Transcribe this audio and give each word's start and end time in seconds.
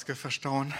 Maske 0.00 0.16
verstauen. 0.16 0.72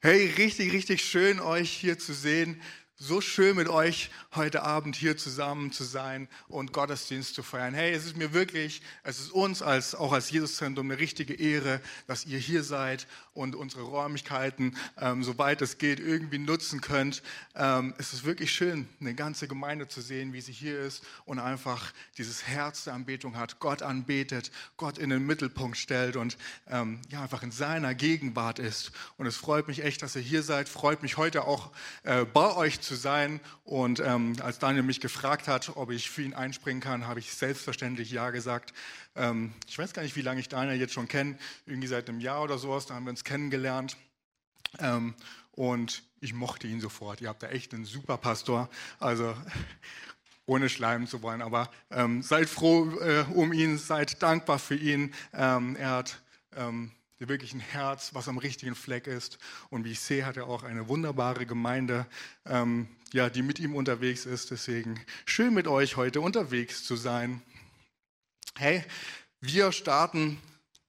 Hey, 0.00 0.32
richtig, 0.38 0.72
richtig 0.72 1.04
schön, 1.04 1.40
euch 1.40 1.70
hier 1.70 1.98
zu 1.98 2.14
sehen. 2.14 2.58
So 2.96 3.20
schön 3.20 3.56
mit 3.56 3.68
euch 3.68 4.08
heute 4.36 4.62
Abend 4.62 4.94
hier 4.94 5.16
zusammen 5.16 5.72
zu 5.72 5.82
sein 5.82 6.28
und 6.46 6.72
Gottesdienst 6.72 7.34
zu 7.34 7.42
feiern. 7.42 7.74
Hey, 7.74 7.92
es 7.92 8.06
ist 8.06 8.16
mir 8.16 8.32
wirklich, 8.32 8.82
es 9.02 9.18
ist 9.18 9.32
uns 9.32 9.62
als, 9.62 9.96
auch 9.96 10.12
als 10.12 10.30
Jesuszentrum 10.30 10.88
eine 10.88 11.00
richtige 11.00 11.34
Ehre, 11.34 11.80
dass 12.06 12.24
ihr 12.24 12.38
hier 12.38 12.62
seid 12.62 13.08
und 13.32 13.56
unsere 13.56 13.82
Räumlichkeiten, 13.82 14.76
ähm, 14.96 15.24
soweit 15.24 15.60
es 15.60 15.78
geht, 15.78 15.98
irgendwie 15.98 16.38
nutzen 16.38 16.80
könnt. 16.80 17.24
Ähm, 17.56 17.94
es 17.98 18.12
ist 18.12 18.24
wirklich 18.24 18.52
schön, 18.52 18.88
eine 19.00 19.16
ganze 19.16 19.48
Gemeinde 19.48 19.88
zu 19.88 20.00
sehen, 20.00 20.32
wie 20.32 20.40
sie 20.40 20.52
hier 20.52 20.78
ist 20.78 21.02
und 21.24 21.40
einfach 21.40 21.92
dieses 22.16 22.46
Herz 22.46 22.84
der 22.84 22.94
Anbetung 22.94 23.36
hat, 23.36 23.58
Gott 23.58 23.82
anbetet, 23.82 24.52
Gott 24.76 24.98
in 24.98 25.10
den 25.10 25.26
Mittelpunkt 25.26 25.78
stellt 25.78 26.14
und 26.14 26.38
ähm, 26.68 27.00
ja, 27.10 27.24
einfach 27.24 27.42
in 27.42 27.50
seiner 27.50 27.96
Gegenwart 27.96 28.60
ist. 28.60 28.92
Und 29.16 29.26
es 29.26 29.34
freut 29.34 29.66
mich 29.66 29.82
echt, 29.82 30.00
dass 30.02 30.14
ihr 30.14 30.22
hier 30.22 30.44
seid, 30.44 30.68
freut 30.68 31.02
mich 31.02 31.16
heute 31.16 31.42
auch 31.42 31.72
äh, 32.04 32.24
bei 32.24 32.54
euch 32.54 32.83
zu 32.84 32.94
sein. 32.94 33.40
Und 33.64 34.00
ähm, 34.00 34.36
als 34.40 34.58
Daniel 34.58 34.82
mich 34.82 35.00
gefragt 35.00 35.48
hat, 35.48 35.76
ob 35.76 35.90
ich 35.90 36.10
für 36.10 36.22
ihn 36.22 36.34
einspringen 36.34 36.82
kann, 36.82 37.06
habe 37.06 37.20
ich 37.20 37.34
selbstverständlich 37.34 38.10
Ja 38.10 38.30
gesagt. 38.30 38.72
Ähm, 39.16 39.52
ich 39.66 39.78
weiß 39.78 39.92
gar 39.92 40.02
nicht, 40.02 40.16
wie 40.16 40.22
lange 40.22 40.40
ich 40.40 40.48
Daniel 40.48 40.78
jetzt 40.78 40.94
schon 40.94 41.08
kenne, 41.08 41.38
irgendwie 41.66 41.88
seit 41.88 42.08
einem 42.08 42.20
Jahr 42.20 42.42
oder 42.42 42.58
sowas, 42.58 42.86
da 42.86 42.94
haben 42.94 43.04
wir 43.04 43.10
uns 43.10 43.24
kennengelernt. 43.24 43.96
Ähm, 44.78 45.14
und 45.52 46.02
ich 46.20 46.34
mochte 46.34 46.66
ihn 46.66 46.80
sofort. 46.80 47.20
Ihr 47.20 47.28
habt 47.28 47.42
da 47.42 47.48
echt 47.48 47.74
einen 47.74 47.84
super 47.84 48.16
Pastor. 48.16 48.68
Also 48.98 49.36
ohne 50.46 50.68
schleimen 50.68 51.06
zu 51.06 51.22
wollen, 51.22 51.42
aber 51.42 51.70
ähm, 51.90 52.22
seid 52.22 52.48
froh 52.48 52.90
äh, 53.00 53.24
um 53.32 53.52
ihn, 53.52 53.78
seid 53.78 54.22
dankbar 54.22 54.58
für 54.58 54.74
ihn. 54.74 55.14
Ähm, 55.32 55.76
er 55.76 55.90
hat 55.90 56.22
ähm, 56.56 56.92
wirklich 57.18 57.54
ein 57.54 57.60
Herz, 57.60 58.14
was 58.14 58.28
am 58.28 58.38
richtigen 58.38 58.74
Fleck 58.74 59.06
ist. 59.06 59.38
Und 59.70 59.84
wie 59.84 59.92
ich 59.92 60.00
sehe, 60.00 60.26
hat 60.26 60.36
er 60.36 60.46
auch 60.46 60.62
eine 60.62 60.88
wunderbare 60.88 61.46
Gemeinde, 61.46 62.06
ähm, 62.46 62.88
ja, 63.12 63.30
die 63.30 63.42
mit 63.42 63.58
ihm 63.58 63.74
unterwegs 63.74 64.26
ist. 64.26 64.50
Deswegen 64.50 65.00
schön 65.24 65.54
mit 65.54 65.66
euch 65.68 65.96
heute 65.96 66.20
unterwegs 66.20 66.84
zu 66.84 66.96
sein. 66.96 67.42
Hey, 68.56 68.84
wir 69.40 69.72
starten 69.72 70.38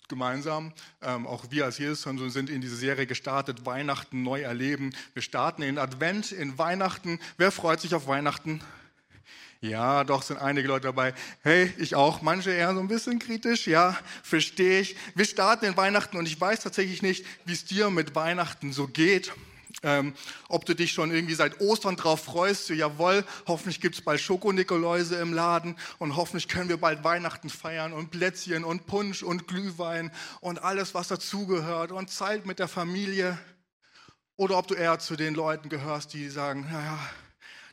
gemeinsam, 0.08 0.72
ähm, 1.02 1.26
auch 1.26 1.46
wir 1.50 1.66
als 1.66 1.78
Jesus 1.78 2.02
sind 2.04 2.50
in 2.50 2.62
diese 2.62 2.76
Serie 2.76 3.08
gestartet, 3.08 3.66
Weihnachten 3.66 4.24
neu 4.24 4.42
erleben. 4.42 4.94
Wir 5.14 5.22
starten 5.22 5.62
in 5.64 5.78
Advent, 5.78 6.32
in 6.32 6.58
Weihnachten. 6.58 7.20
Wer 7.38 7.52
freut 7.52 7.82
sich 7.82 7.96
auf 7.96 8.08
Weihnachten? 8.08 8.62
Ja, 9.66 10.04
doch 10.04 10.22
sind 10.22 10.38
einige 10.38 10.68
Leute 10.68 10.86
dabei. 10.86 11.16
Hey, 11.42 11.74
ich 11.78 11.96
auch. 11.96 12.22
Manche 12.22 12.52
eher 12.52 12.72
so 12.76 12.80
ein 12.80 12.88
bisschen 12.88 13.18
kritisch. 13.18 13.66
Ja, 13.66 13.98
verstehe 14.22 14.82
ich. 14.82 14.96
Wir 15.16 15.26
starten 15.26 15.66
in 15.66 15.76
Weihnachten 15.76 16.18
und 16.18 16.28
ich 16.28 16.40
weiß 16.40 16.60
tatsächlich 16.60 17.02
nicht, 17.02 17.26
wie 17.46 17.54
es 17.54 17.66
dir 17.66 17.90
mit 17.90 18.14
Weihnachten 18.14 18.74
so 18.74 18.86
geht. 18.86 19.34
Ähm, 19.82 20.14
ob 20.50 20.66
du 20.66 20.76
dich 20.76 20.92
schon 20.92 21.12
irgendwie 21.12 21.34
seit 21.34 21.62
Ostern 21.62 21.96
drauf 21.96 22.26
freust, 22.26 22.68
so 22.68 22.76
jawohl, 22.76 23.26
hoffentlich 23.48 23.82
gibt 23.82 23.96
es 23.96 24.02
bald 24.02 24.22
Schokonikoläuse 24.22 25.16
im 25.16 25.34
Laden 25.34 25.76
und 25.98 26.16
hoffentlich 26.16 26.48
können 26.48 26.70
wir 26.70 26.78
bald 26.78 27.04
Weihnachten 27.04 27.50
feiern 27.50 27.92
und 27.92 28.12
Plätzchen 28.12 28.64
und 28.64 28.86
Punsch 28.86 29.24
und 29.24 29.48
Glühwein 29.48 30.12
und 30.42 30.64
alles, 30.64 30.94
was 30.94 31.08
dazugehört 31.08 31.92
und 31.92 32.12
Zeit 32.12 32.46
mit 32.46 32.60
der 32.60 32.68
Familie. 32.68 33.38
Oder 34.38 34.60
ob 34.60 34.68
du 34.68 34.76
eher 34.76 35.00
zu 35.00 35.16
den 35.16 35.34
Leuten 35.34 35.70
gehörst, 35.70 36.14
die 36.14 36.30
sagen, 36.30 36.68
naja, 36.72 37.00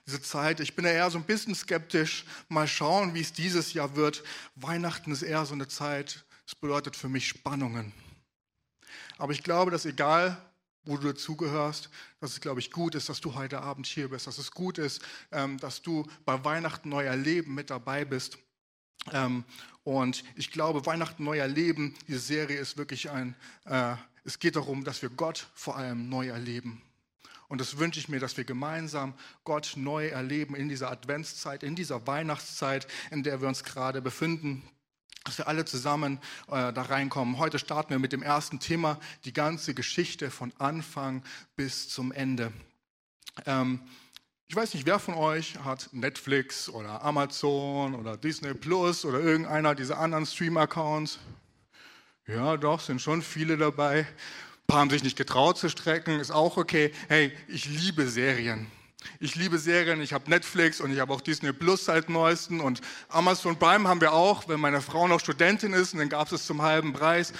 diese 0.06 0.20
Zeit. 0.20 0.60
Ich 0.60 0.74
bin 0.74 0.84
ja 0.84 0.92
eher 0.92 1.10
so 1.10 1.18
ein 1.18 1.24
bisschen 1.24 1.54
skeptisch. 1.54 2.24
Mal 2.48 2.66
schauen, 2.66 3.14
wie 3.14 3.20
es 3.20 3.32
dieses 3.32 3.72
Jahr 3.72 3.96
wird. 3.96 4.22
Weihnachten 4.56 5.12
ist 5.12 5.22
eher 5.22 5.46
so 5.46 5.54
eine 5.54 5.68
Zeit, 5.68 6.24
es 6.46 6.54
bedeutet 6.54 6.96
für 6.96 7.08
mich 7.08 7.28
Spannungen. 7.28 7.92
Aber 9.18 9.32
ich 9.32 9.42
glaube, 9.42 9.70
dass 9.70 9.84
egal, 9.84 10.36
wo 10.84 10.96
du 10.96 11.12
dazugehörst, 11.12 11.90
dass 12.20 12.32
es, 12.32 12.40
glaube 12.40 12.60
ich, 12.60 12.72
gut 12.72 12.94
ist, 12.94 13.08
dass 13.08 13.20
du 13.20 13.34
heute 13.34 13.60
Abend 13.60 13.86
hier 13.86 14.08
bist, 14.08 14.26
dass 14.26 14.38
es 14.38 14.50
gut 14.50 14.78
ist, 14.78 15.00
ähm, 15.30 15.58
dass 15.58 15.82
du 15.82 16.06
bei 16.24 16.44
Weihnachten 16.44 16.88
neu 16.88 17.04
erleben 17.04 17.54
mit 17.54 17.70
dabei 17.70 18.04
bist. 18.04 18.38
Ähm, 19.12 19.44
und 19.84 20.24
ich 20.34 20.50
glaube, 20.50 20.84
Weihnachten 20.86 21.24
neu 21.24 21.38
erleben, 21.38 21.94
diese 22.08 22.20
Serie 22.20 22.58
ist 22.58 22.76
wirklich 22.76 23.10
ein, 23.10 23.36
äh, 23.64 23.94
es 24.24 24.38
geht 24.38 24.56
darum, 24.56 24.84
dass 24.84 25.02
wir 25.02 25.10
Gott 25.10 25.46
vor 25.54 25.76
allem 25.76 26.08
neu 26.08 26.28
erleben. 26.28 26.82
Und 27.52 27.60
das 27.60 27.76
wünsche 27.76 28.00
ich 28.00 28.08
mir, 28.08 28.18
dass 28.18 28.38
wir 28.38 28.44
gemeinsam 28.44 29.12
Gott 29.44 29.74
neu 29.76 30.06
erleben 30.08 30.56
in 30.56 30.70
dieser 30.70 30.90
Adventszeit, 30.90 31.62
in 31.62 31.74
dieser 31.74 32.06
Weihnachtszeit, 32.06 32.86
in 33.10 33.22
der 33.22 33.42
wir 33.42 33.48
uns 33.48 33.62
gerade 33.62 34.00
befinden 34.00 34.62
dass 35.24 35.36
wir 35.36 35.46
alle 35.46 35.66
zusammen 35.66 36.18
äh, 36.48 36.72
da 36.72 36.82
reinkommen. 36.82 37.38
Heute 37.38 37.58
starten 37.58 37.90
wir 37.90 37.98
mit 37.98 38.12
dem 38.12 38.22
ersten 38.22 38.58
Thema, 38.58 38.98
die 39.26 39.34
ganze 39.34 39.74
Geschichte 39.74 40.30
von 40.30 40.50
Anfang 40.58 41.22
bis 41.54 41.90
zum 41.90 42.10
Ende. 42.10 42.52
Ähm, 43.44 43.80
ich 44.48 44.56
weiß 44.56 44.72
nicht, 44.72 44.86
wer 44.86 44.98
von 44.98 45.14
euch 45.14 45.58
hat 45.62 45.90
Netflix 45.92 46.70
oder 46.70 47.02
Amazon 47.02 47.94
oder 47.94 48.16
Disney 48.16 48.54
Plus 48.54 49.04
oder 49.04 49.20
irgendeiner 49.20 49.74
dieser 49.74 49.98
anderen 49.98 50.24
Stream-Accounts? 50.24 51.18
Ja, 52.26 52.56
doch, 52.56 52.80
sind 52.80 53.02
schon 53.02 53.20
viele 53.20 53.58
dabei 53.58 54.06
paar 54.72 54.80
haben 54.80 54.88
sich 54.88 55.02
nicht 55.02 55.18
getraut 55.18 55.58
zu 55.58 55.68
strecken, 55.68 56.18
ist 56.18 56.30
auch 56.30 56.56
okay. 56.56 56.92
Hey, 57.08 57.30
ich 57.46 57.66
liebe 57.66 58.08
Serien. 58.08 58.68
Ich 59.20 59.34
liebe 59.34 59.58
Serien, 59.58 60.00
ich 60.00 60.14
habe 60.14 60.30
Netflix 60.30 60.80
und 60.80 60.90
ich 60.90 60.98
habe 60.98 61.12
auch 61.12 61.20
Disney 61.20 61.52
Plus 61.52 61.84
seit 61.84 62.08
neuesten 62.08 62.58
und 62.58 62.80
Amazon 63.10 63.58
Prime 63.58 63.86
haben 63.86 64.00
wir 64.00 64.14
auch, 64.14 64.48
wenn 64.48 64.60
meine 64.60 64.80
Frau 64.80 65.06
noch 65.08 65.20
Studentin 65.20 65.74
ist 65.74 65.92
und 65.92 65.98
dann 65.98 66.08
gab 66.08 66.28
es 66.28 66.32
es 66.32 66.46
zum 66.46 66.62
halben 66.62 66.94
Preis. 66.94 67.34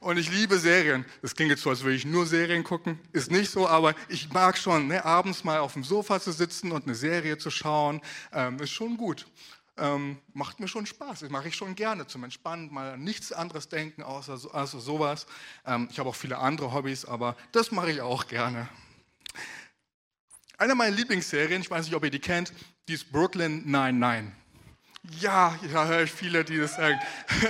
Und 0.00 0.16
ich 0.16 0.32
liebe 0.32 0.58
Serien. 0.58 1.04
Das 1.20 1.34
klingt 1.34 1.50
jetzt 1.50 1.62
so, 1.62 1.68
als 1.68 1.82
würde 1.82 1.96
ich 1.96 2.06
nur 2.06 2.24
Serien 2.24 2.64
gucken. 2.64 2.98
Ist 3.12 3.30
nicht 3.30 3.50
so, 3.50 3.68
aber 3.68 3.94
ich 4.08 4.32
mag 4.32 4.56
schon, 4.56 4.86
ne, 4.86 5.04
abends 5.04 5.44
mal 5.44 5.58
auf 5.58 5.74
dem 5.74 5.84
Sofa 5.84 6.20
zu 6.20 6.32
sitzen 6.32 6.72
und 6.72 6.86
eine 6.86 6.94
Serie 6.94 7.36
zu 7.36 7.50
schauen. 7.50 8.00
Ähm, 8.32 8.58
ist 8.60 8.70
schon 8.70 8.96
gut 8.96 9.26
ähm, 9.78 10.18
macht 10.32 10.60
mir 10.60 10.68
schon 10.68 10.86
Spaß. 10.86 11.20
Das 11.20 11.30
mache 11.30 11.48
ich 11.48 11.56
schon 11.56 11.74
gerne 11.74 12.06
zum 12.06 12.24
Entspannen, 12.24 12.72
mal 12.72 12.92
an 12.92 13.04
nichts 13.04 13.32
anderes 13.32 13.68
denken 13.68 14.02
außer, 14.02 14.32
außer 14.32 14.80
sowas. 14.80 15.26
Ähm, 15.66 15.88
ich 15.90 15.98
habe 15.98 16.08
auch 16.08 16.14
viele 16.14 16.38
andere 16.38 16.72
Hobbys, 16.72 17.04
aber 17.04 17.36
das 17.52 17.70
mache 17.70 17.90
ich 17.90 18.00
auch 18.00 18.26
gerne. 18.26 18.68
Eine 20.56 20.74
meiner 20.74 20.96
Lieblingsserien, 20.96 21.62
ich 21.62 21.70
weiß 21.70 21.86
nicht, 21.86 21.94
ob 21.94 22.04
ihr 22.04 22.10
die 22.10 22.18
kennt, 22.18 22.52
die 22.88 22.94
ist 22.94 23.12
Brooklyn 23.12 23.62
99. 23.70 24.37
Ja, 25.16 25.58
ja, 25.72 25.86
höre 25.86 26.02
ich 26.02 26.12
viele, 26.12 26.44
die 26.44 26.58
das 26.58 26.76
sagen. 26.76 26.98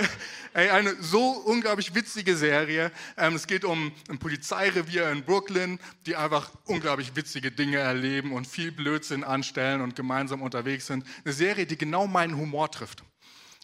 Ey, 0.53 0.69
eine 0.69 0.95
so 1.01 1.31
unglaublich 1.31 1.93
witzige 1.93 2.35
Serie. 2.35 2.91
Ähm, 3.17 3.35
es 3.35 3.47
geht 3.47 3.65
um 3.65 3.91
ein 4.09 4.17
Polizeirevier 4.17 5.09
in 5.11 5.23
Brooklyn, 5.23 5.77
die 6.05 6.15
einfach 6.15 6.51
unglaublich 6.65 7.15
witzige 7.15 7.51
Dinge 7.51 7.77
erleben 7.77 8.31
und 8.31 8.47
viel 8.47 8.71
Blödsinn 8.71 9.23
anstellen 9.23 9.81
und 9.81 9.95
gemeinsam 9.95 10.41
unterwegs 10.41 10.87
sind. 10.87 11.05
Eine 11.25 11.33
Serie, 11.33 11.65
die 11.65 11.77
genau 11.77 12.07
meinen 12.07 12.37
Humor 12.37 12.71
trifft. 12.71 13.03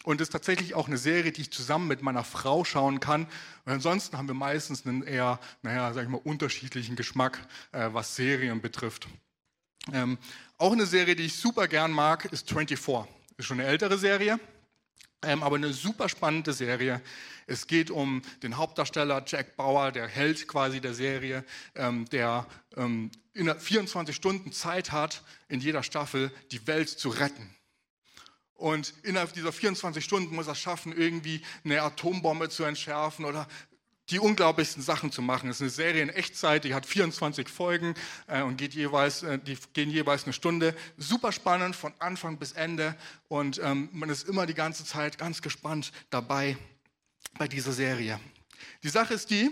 Und 0.04 0.20
ist 0.20 0.30
tatsächlich 0.30 0.74
auch 0.74 0.86
eine 0.86 0.98
Serie, 0.98 1.32
die 1.32 1.40
ich 1.40 1.50
zusammen 1.50 1.88
mit 1.88 2.02
meiner 2.02 2.22
Frau 2.22 2.64
schauen 2.64 3.00
kann. 3.00 3.26
Und 3.64 3.72
ansonsten 3.72 4.16
haben 4.16 4.28
wir 4.28 4.34
meistens 4.34 4.86
einen 4.86 5.02
eher, 5.02 5.40
naja, 5.62 5.92
sag 5.92 6.04
ich 6.04 6.08
mal, 6.08 6.20
unterschiedlichen 6.22 6.94
Geschmack, 6.94 7.40
äh, 7.72 7.88
was 7.92 8.14
Serien 8.14 8.60
betrifft. 8.60 9.08
Ähm, 9.92 10.18
auch 10.58 10.72
eine 10.72 10.86
Serie, 10.86 11.16
die 11.16 11.24
ich 11.24 11.34
super 11.34 11.66
gern 11.66 11.90
mag, 11.90 12.26
ist 12.26 12.48
24. 12.48 13.15
Ist 13.36 13.46
schon 13.46 13.60
eine 13.60 13.68
ältere 13.68 13.98
Serie. 13.98 14.40
Ähm, 15.22 15.42
aber 15.42 15.56
eine 15.56 15.72
super 15.72 16.08
spannende 16.08 16.52
Serie. 16.52 17.00
Es 17.46 17.66
geht 17.66 17.90
um 17.90 18.22
den 18.42 18.56
Hauptdarsteller 18.56 19.22
Jack 19.26 19.56
Bauer, 19.56 19.90
der 19.90 20.06
Held 20.06 20.46
quasi 20.46 20.80
der 20.80 20.94
Serie, 20.94 21.44
ähm, 21.74 22.04
der 22.10 22.46
ähm, 22.76 23.10
in 23.32 23.52
24 23.58 24.14
Stunden 24.14 24.52
Zeit 24.52 24.92
hat, 24.92 25.22
in 25.48 25.60
jeder 25.60 25.82
Staffel 25.82 26.30
die 26.52 26.66
Welt 26.66 26.88
zu 26.88 27.08
retten. 27.08 27.54
Und 28.54 28.94
innerhalb 29.02 29.32
dieser 29.34 29.52
24 29.52 30.02
Stunden 30.02 30.34
muss 30.34 30.46
er 30.46 30.54
schaffen, 30.54 30.96
irgendwie 30.96 31.42
eine 31.64 31.82
Atombombe 31.82 32.48
zu 32.48 32.64
entschärfen 32.64 33.24
oder 33.24 33.46
die 34.10 34.20
unglaublichsten 34.20 34.82
Sachen 34.82 35.10
zu 35.10 35.20
machen. 35.20 35.50
Es 35.50 35.56
ist 35.56 35.62
eine 35.62 35.70
Serie 35.70 36.02
in 36.02 36.10
Echtzeit, 36.10 36.64
die 36.64 36.74
hat 36.74 36.86
24 36.86 37.48
Folgen 37.48 37.94
äh, 38.28 38.42
und 38.42 38.56
geht 38.56 38.74
jeweils, 38.74 39.22
äh, 39.22 39.38
die 39.38 39.58
gehen 39.72 39.90
jeweils 39.90 40.24
eine 40.24 40.32
Stunde. 40.32 40.76
Super 40.96 41.32
spannend 41.32 41.74
von 41.74 41.92
Anfang 41.98 42.38
bis 42.38 42.52
Ende 42.52 42.96
und 43.28 43.60
ähm, 43.62 43.88
man 43.92 44.08
ist 44.08 44.28
immer 44.28 44.46
die 44.46 44.54
ganze 44.54 44.84
Zeit 44.84 45.18
ganz 45.18 45.42
gespannt 45.42 45.92
dabei 46.10 46.56
bei 47.38 47.48
dieser 47.48 47.72
Serie. 47.72 48.20
Die 48.82 48.88
Sache 48.88 49.14
ist 49.14 49.30
die, 49.30 49.50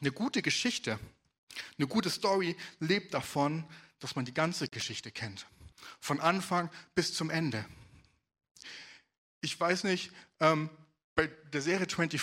eine 0.00 0.12
gute 0.12 0.42
Geschichte, 0.42 0.98
eine 1.78 1.86
gute 1.86 2.10
Story 2.10 2.54
lebt 2.80 3.14
davon, 3.14 3.64
dass 3.98 4.14
man 4.14 4.26
die 4.26 4.34
ganze 4.34 4.68
Geschichte 4.68 5.10
kennt. 5.10 5.46
Von 6.00 6.20
Anfang 6.20 6.70
bis 6.94 7.14
zum 7.14 7.30
Ende. 7.30 7.64
Ich 9.40 9.58
weiß 9.58 9.84
nicht, 9.84 10.12
ähm, 10.40 10.68
bei 11.16 11.28
der 11.52 11.62
Serie 11.62 11.86
24, 11.88 12.20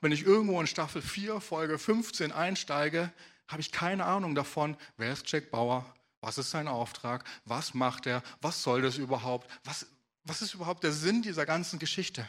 wenn 0.00 0.10
ich 0.10 0.24
irgendwo 0.24 0.60
in 0.60 0.66
Staffel 0.66 1.02
4, 1.02 1.40
Folge 1.40 1.78
15 1.78 2.32
einsteige, 2.32 3.12
habe 3.46 3.60
ich 3.60 3.70
keine 3.70 4.06
Ahnung 4.06 4.34
davon, 4.34 4.76
wer 4.96 5.12
ist 5.12 5.30
Jack 5.30 5.50
Bauer, 5.50 5.94
was 6.22 6.38
ist 6.38 6.50
sein 6.50 6.66
Auftrag, 6.66 7.24
was 7.44 7.74
macht 7.74 8.06
er, 8.06 8.22
was 8.40 8.62
soll 8.62 8.80
das 8.80 8.96
überhaupt, 8.96 9.50
was, 9.64 9.86
was 10.24 10.40
ist 10.40 10.54
überhaupt 10.54 10.82
der 10.82 10.92
Sinn 10.92 11.22
dieser 11.22 11.44
ganzen 11.44 11.78
Geschichte. 11.78 12.26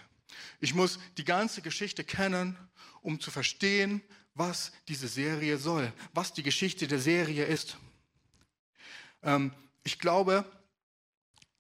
Ich 0.60 0.74
muss 0.74 1.00
die 1.18 1.24
ganze 1.24 1.62
Geschichte 1.62 2.04
kennen, 2.04 2.58
um 3.02 3.20
zu 3.20 3.32
verstehen, 3.32 4.02
was 4.36 4.74
diese 4.90 5.08
Serie 5.08 5.58
soll, 5.58 5.94
was 6.14 6.34
die 6.34 6.44
Geschichte 6.44 6.88
der 6.88 7.00
Serie 7.00 7.46
ist. 7.46 7.78
Ähm, 9.22 9.54
ich 9.84 10.00
glaube, 10.00 10.44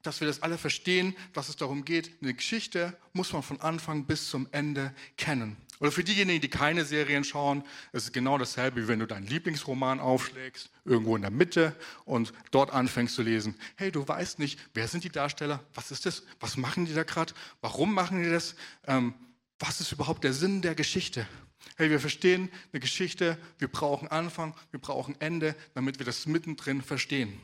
dass 0.03 0.19
wir 0.19 0.27
das 0.27 0.41
alle 0.41 0.57
verstehen, 0.57 1.15
dass 1.33 1.49
es 1.49 1.55
darum 1.55 1.85
geht, 1.85 2.11
eine 2.21 2.33
Geschichte 2.33 2.97
muss 3.13 3.33
man 3.33 3.41
von 3.41 3.59
Anfang 3.61 4.05
bis 4.05 4.29
zum 4.29 4.47
Ende 4.51 4.93
kennen. 5.17 5.57
Oder 5.79 5.91
für 5.91 6.03
diejenigen, 6.03 6.39
die 6.39 6.49
keine 6.49 6.85
Serien 6.85 7.23
schauen, 7.23 7.63
ist 7.91 8.03
es 8.03 8.11
genau 8.11 8.37
dasselbe, 8.37 8.83
wie 8.83 8.87
wenn 8.87 8.99
du 8.99 9.07
deinen 9.07 9.27
Lieblingsroman 9.27 9.99
aufschlägst, 9.99 10.69
irgendwo 10.85 11.15
in 11.15 11.23
der 11.23 11.31
Mitte 11.31 11.75
und 12.05 12.31
dort 12.51 12.71
anfängst 12.71 13.15
zu 13.15 13.21
lesen. 13.21 13.55
Hey, 13.75 13.91
du 13.91 14.07
weißt 14.07 14.39
nicht, 14.39 14.59
wer 14.73 14.87
sind 14.87 15.03
die 15.03 15.09
Darsteller, 15.09 15.63
was 15.73 15.91
ist 15.91 16.05
das, 16.05 16.23
was 16.39 16.57
machen 16.57 16.85
die 16.85 16.93
da 16.93 17.03
gerade, 17.03 17.33
warum 17.61 17.93
machen 17.93 18.23
die 18.23 18.29
das, 18.29 18.55
ähm, 18.87 19.13
was 19.59 19.81
ist 19.81 19.91
überhaupt 19.91 20.23
der 20.23 20.33
Sinn 20.33 20.61
der 20.61 20.75
Geschichte? 20.75 21.27
Hey, 21.75 21.89
wir 21.89 21.99
verstehen 21.99 22.49
eine 22.71 22.79
Geschichte, 22.79 23.37
wir 23.57 23.67
brauchen 23.67 24.07
Anfang, 24.07 24.55
wir 24.71 24.79
brauchen 24.79 25.19
Ende, 25.19 25.55
damit 25.73 25.97
wir 25.99 26.05
das 26.05 26.25
mittendrin 26.27 26.81
verstehen. 26.81 27.39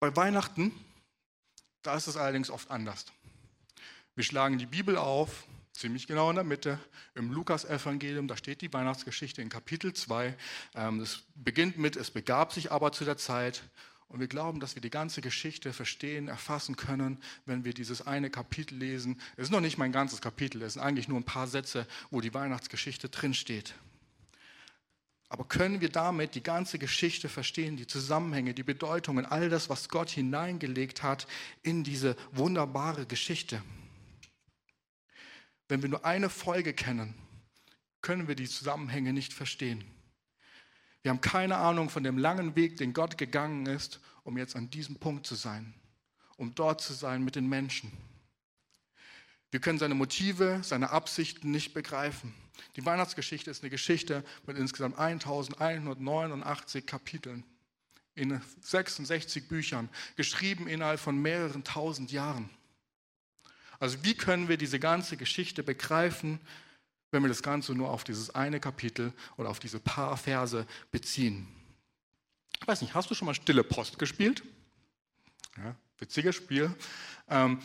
Bei 0.00 0.14
Weihnachten 0.14 0.72
da 1.84 1.94
ist 1.96 2.08
es 2.08 2.16
allerdings 2.16 2.50
oft 2.50 2.70
anders. 2.70 3.06
Wir 4.16 4.24
schlagen 4.24 4.58
die 4.58 4.66
Bibel 4.66 4.96
auf, 4.96 5.46
ziemlich 5.72 6.06
genau 6.06 6.30
in 6.30 6.36
der 6.36 6.44
Mitte, 6.44 6.78
im 7.14 7.30
Lukas-Evangelium, 7.32 8.26
da 8.26 8.36
steht 8.36 8.62
die 8.62 8.72
Weihnachtsgeschichte 8.72 9.42
in 9.42 9.48
Kapitel 9.48 9.92
2. 9.92 10.34
Ähm, 10.74 11.00
es 11.00 11.22
beginnt 11.34 11.78
mit, 11.78 11.96
es 11.96 12.10
begab 12.10 12.52
sich 12.52 12.72
aber 12.72 12.92
zu 12.92 13.04
der 13.04 13.16
Zeit. 13.16 13.62
Und 14.08 14.20
wir 14.20 14.28
glauben, 14.28 14.60
dass 14.60 14.76
wir 14.76 14.82
die 14.82 14.90
ganze 14.90 15.20
Geschichte 15.20 15.72
verstehen, 15.72 16.28
erfassen 16.28 16.76
können, 16.76 17.18
wenn 17.46 17.64
wir 17.64 17.74
dieses 17.74 18.06
eine 18.06 18.30
Kapitel 18.30 18.76
lesen. 18.78 19.20
Es 19.36 19.44
ist 19.44 19.50
noch 19.50 19.60
nicht 19.60 19.76
mein 19.76 19.92
ganzes 19.92 20.20
Kapitel, 20.20 20.62
es 20.62 20.74
sind 20.74 20.82
eigentlich 20.82 21.08
nur 21.08 21.18
ein 21.18 21.24
paar 21.24 21.48
Sätze, 21.48 21.86
wo 22.10 22.20
die 22.20 22.32
Weihnachtsgeschichte 22.32 23.08
drinsteht. 23.08 23.74
Aber 25.28 25.44
können 25.44 25.80
wir 25.80 25.88
damit 25.88 26.34
die 26.34 26.42
ganze 26.42 26.78
Geschichte 26.78 27.28
verstehen, 27.28 27.76
die 27.76 27.86
Zusammenhänge, 27.86 28.54
die 28.54 28.62
Bedeutungen, 28.62 29.26
all 29.26 29.48
das, 29.48 29.68
was 29.68 29.88
Gott 29.88 30.10
hineingelegt 30.10 31.02
hat 31.02 31.26
in 31.62 31.82
diese 31.82 32.16
wunderbare 32.32 33.06
Geschichte? 33.06 33.62
Wenn 35.68 35.82
wir 35.82 35.88
nur 35.88 36.04
eine 36.04 36.28
Folge 36.28 36.74
kennen, 36.74 37.14
können 38.02 38.28
wir 38.28 38.34
die 38.34 38.48
Zusammenhänge 38.48 39.12
nicht 39.12 39.32
verstehen. 39.32 39.82
Wir 41.02 41.10
haben 41.10 41.20
keine 41.20 41.56
Ahnung 41.56 41.90
von 41.90 42.04
dem 42.04 42.18
langen 42.18 42.54
Weg, 42.54 42.76
den 42.76 42.92
Gott 42.92 43.18
gegangen 43.18 43.66
ist, 43.66 44.00
um 44.22 44.38
jetzt 44.38 44.56
an 44.56 44.70
diesem 44.70 44.96
Punkt 44.96 45.26
zu 45.26 45.34
sein, 45.34 45.74
um 46.36 46.54
dort 46.54 46.80
zu 46.80 46.92
sein 46.92 47.24
mit 47.24 47.34
den 47.34 47.48
Menschen. 47.48 47.92
Wir 49.54 49.60
können 49.60 49.78
seine 49.78 49.94
Motive, 49.94 50.58
seine 50.64 50.90
Absichten 50.90 51.52
nicht 51.52 51.74
begreifen. 51.74 52.34
Die 52.74 52.84
Weihnachtsgeschichte 52.84 53.52
ist 53.52 53.62
eine 53.62 53.70
Geschichte 53.70 54.24
mit 54.48 54.58
insgesamt 54.58 54.98
1189 54.98 56.84
Kapiteln 56.84 57.44
in 58.16 58.40
66 58.62 59.46
Büchern, 59.46 59.88
geschrieben 60.16 60.66
innerhalb 60.66 60.98
von 60.98 61.22
mehreren 61.22 61.62
tausend 61.62 62.10
Jahren. 62.10 62.50
Also 63.78 64.02
wie 64.02 64.16
können 64.16 64.48
wir 64.48 64.56
diese 64.56 64.80
ganze 64.80 65.16
Geschichte 65.16 65.62
begreifen, 65.62 66.40
wenn 67.12 67.22
wir 67.22 67.28
das 67.28 67.44
Ganze 67.44 67.76
nur 67.76 67.90
auf 67.90 68.02
dieses 68.02 68.34
eine 68.34 68.58
Kapitel 68.58 69.12
oder 69.36 69.50
auf 69.50 69.60
diese 69.60 69.78
paar 69.78 70.16
Verse 70.16 70.66
beziehen? 70.90 71.46
Ich 72.60 72.66
weiß 72.66 72.80
nicht, 72.80 72.94
hast 72.94 73.08
du 73.08 73.14
schon 73.14 73.26
mal 73.26 73.34
Stille 73.34 73.62
Post 73.62 74.00
gespielt? 74.00 74.42
Ja, 75.58 75.76
witziges 75.98 76.34
Spiel. 76.34 76.74
Ähm, 77.28 77.62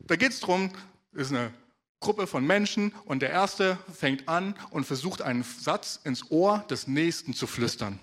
da 0.00 0.16
geht 0.16 0.32
es 0.32 0.40
darum, 0.40 0.72
ist 1.18 1.32
eine 1.32 1.52
Gruppe 2.00 2.26
von 2.26 2.46
Menschen 2.46 2.92
und 3.04 3.20
der 3.20 3.30
erste 3.30 3.78
fängt 3.92 4.28
an 4.28 4.54
und 4.70 4.84
versucht 4.84 5.20
einen 5.20 5.42
Satz 5.42 6.00
ins 6.04 6.30
Ohr 6.30 6.64
des 6.70 6.86
Nächsten 6.86 7.34
zu 7.34 7.46
flüstern. 7.46 7.98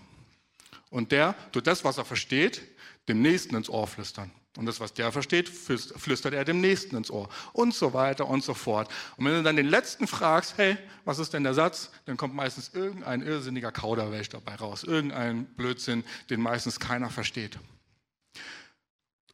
Und 0.90 1.12
der 1.12 1.36
tut 1.52 1.66
das, 1.68 1.84
was 1.84 1.98
er 1.98 2.06
versteht, 2.06 2.62
dem 3.08 3.22
Nächsten 3.22 3.56
ins 3.56 3.70
Ohr 3.70 3.88
flüstern. 3.88 4.32
Und 4.58 4.66
das, 4.66 4.80
was 4.80 4.94
der 4.94 5.12
versteht, 5.12 5.50
flüstert 5.50 6.34
er 6.34 6.46
dem 6.46 6.62
Nächsten 6.62 6.96
ins 6.96 7.12
Ohr. 7.12 7.28
Und 7.52 7.74
so 7.74 7.94
weiter 7.94 8.28
und 8.28 8.44
so 8.44 8.54
fort. 8.54 8.90
Und 9.18 9.26
wenn 9.26 9.34
du 9.34 9.44
dann 9.44 9.58
den 9.58 9.68
Letzten 9.68 10.08
fragst, 10.08 10.58
hey, 10.58 10.78
was 11.04 11.20
ist 11.20 11.34
denn 11.34 11.44
der 11.44 11.54
Satz? 11.54 11.92
Dann 12.06 12.16
kommt 12.16 12.34
meistens 12.34 12.72
irgendein 12.74 13.22
irrsinniger 13.22 13.72
Kauderwelsch 13.72 14.30
dabei 14.30 14.56
raus. 14.56 14.84
Irgendein 14.84 15.46
Blödsinn, 15.46 16.06
den 16.30 16.40
meistens 16.40 16.80
keiner 16.80 17.10
versteht. 17.10 17.60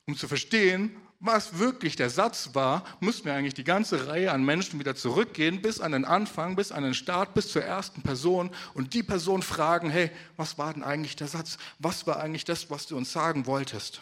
Um 0.07 0.17
zu 0.17 0.27
verstehen, 0.27 0.95
was 1.21 1.59
wirklich 1.59 1.95
der 1.95 2.09
Satz 2.09 2.49
war, 2.53 2.83
müssten 2.99 3.25
wir 3.25 3.35
eigentlich 3.35 3.53
die 3.53 3.63
ganze 3.63 4.07
Reihe 4.07 4.31
an 4.31 4.43
Menschen 4.43 4.79
wieder 4.79 4.95
zurückgehen, 4.95 5.61
bis 5.61 5.79
an 5.79 5.91
den 5.91 6.03
Anfang, 6.03 6.55
bis 6.55 6.71
an 6.71 6.83
den 6.83 6.95
Start, 6.95 7.35
bis 7.35 7.49
zur 7.51 7.63
ersten 7.63 8.01
Person 8.01 8.49
und 8.73 8.93
die 8.93 9.03
Person 9.03 9.43
fragen, 9.43 9.89
hey, 9.89 10.09
was 10.35 10.57
war 10.57 10.73
denn 10.73 10.83
eigentlich 10.83 11.15
der 11.15 11.27
Satz? 11.27 11.57
Was 11.79 12.07
war 12.07 12.19
eigentlich 12.19 12.45
das, 12.45 12.69
was 12.71 12.87
du 12.87 12.97
uns 12.97 13.11
sagen 13.11 13.45
wolltest? 13.45 14.01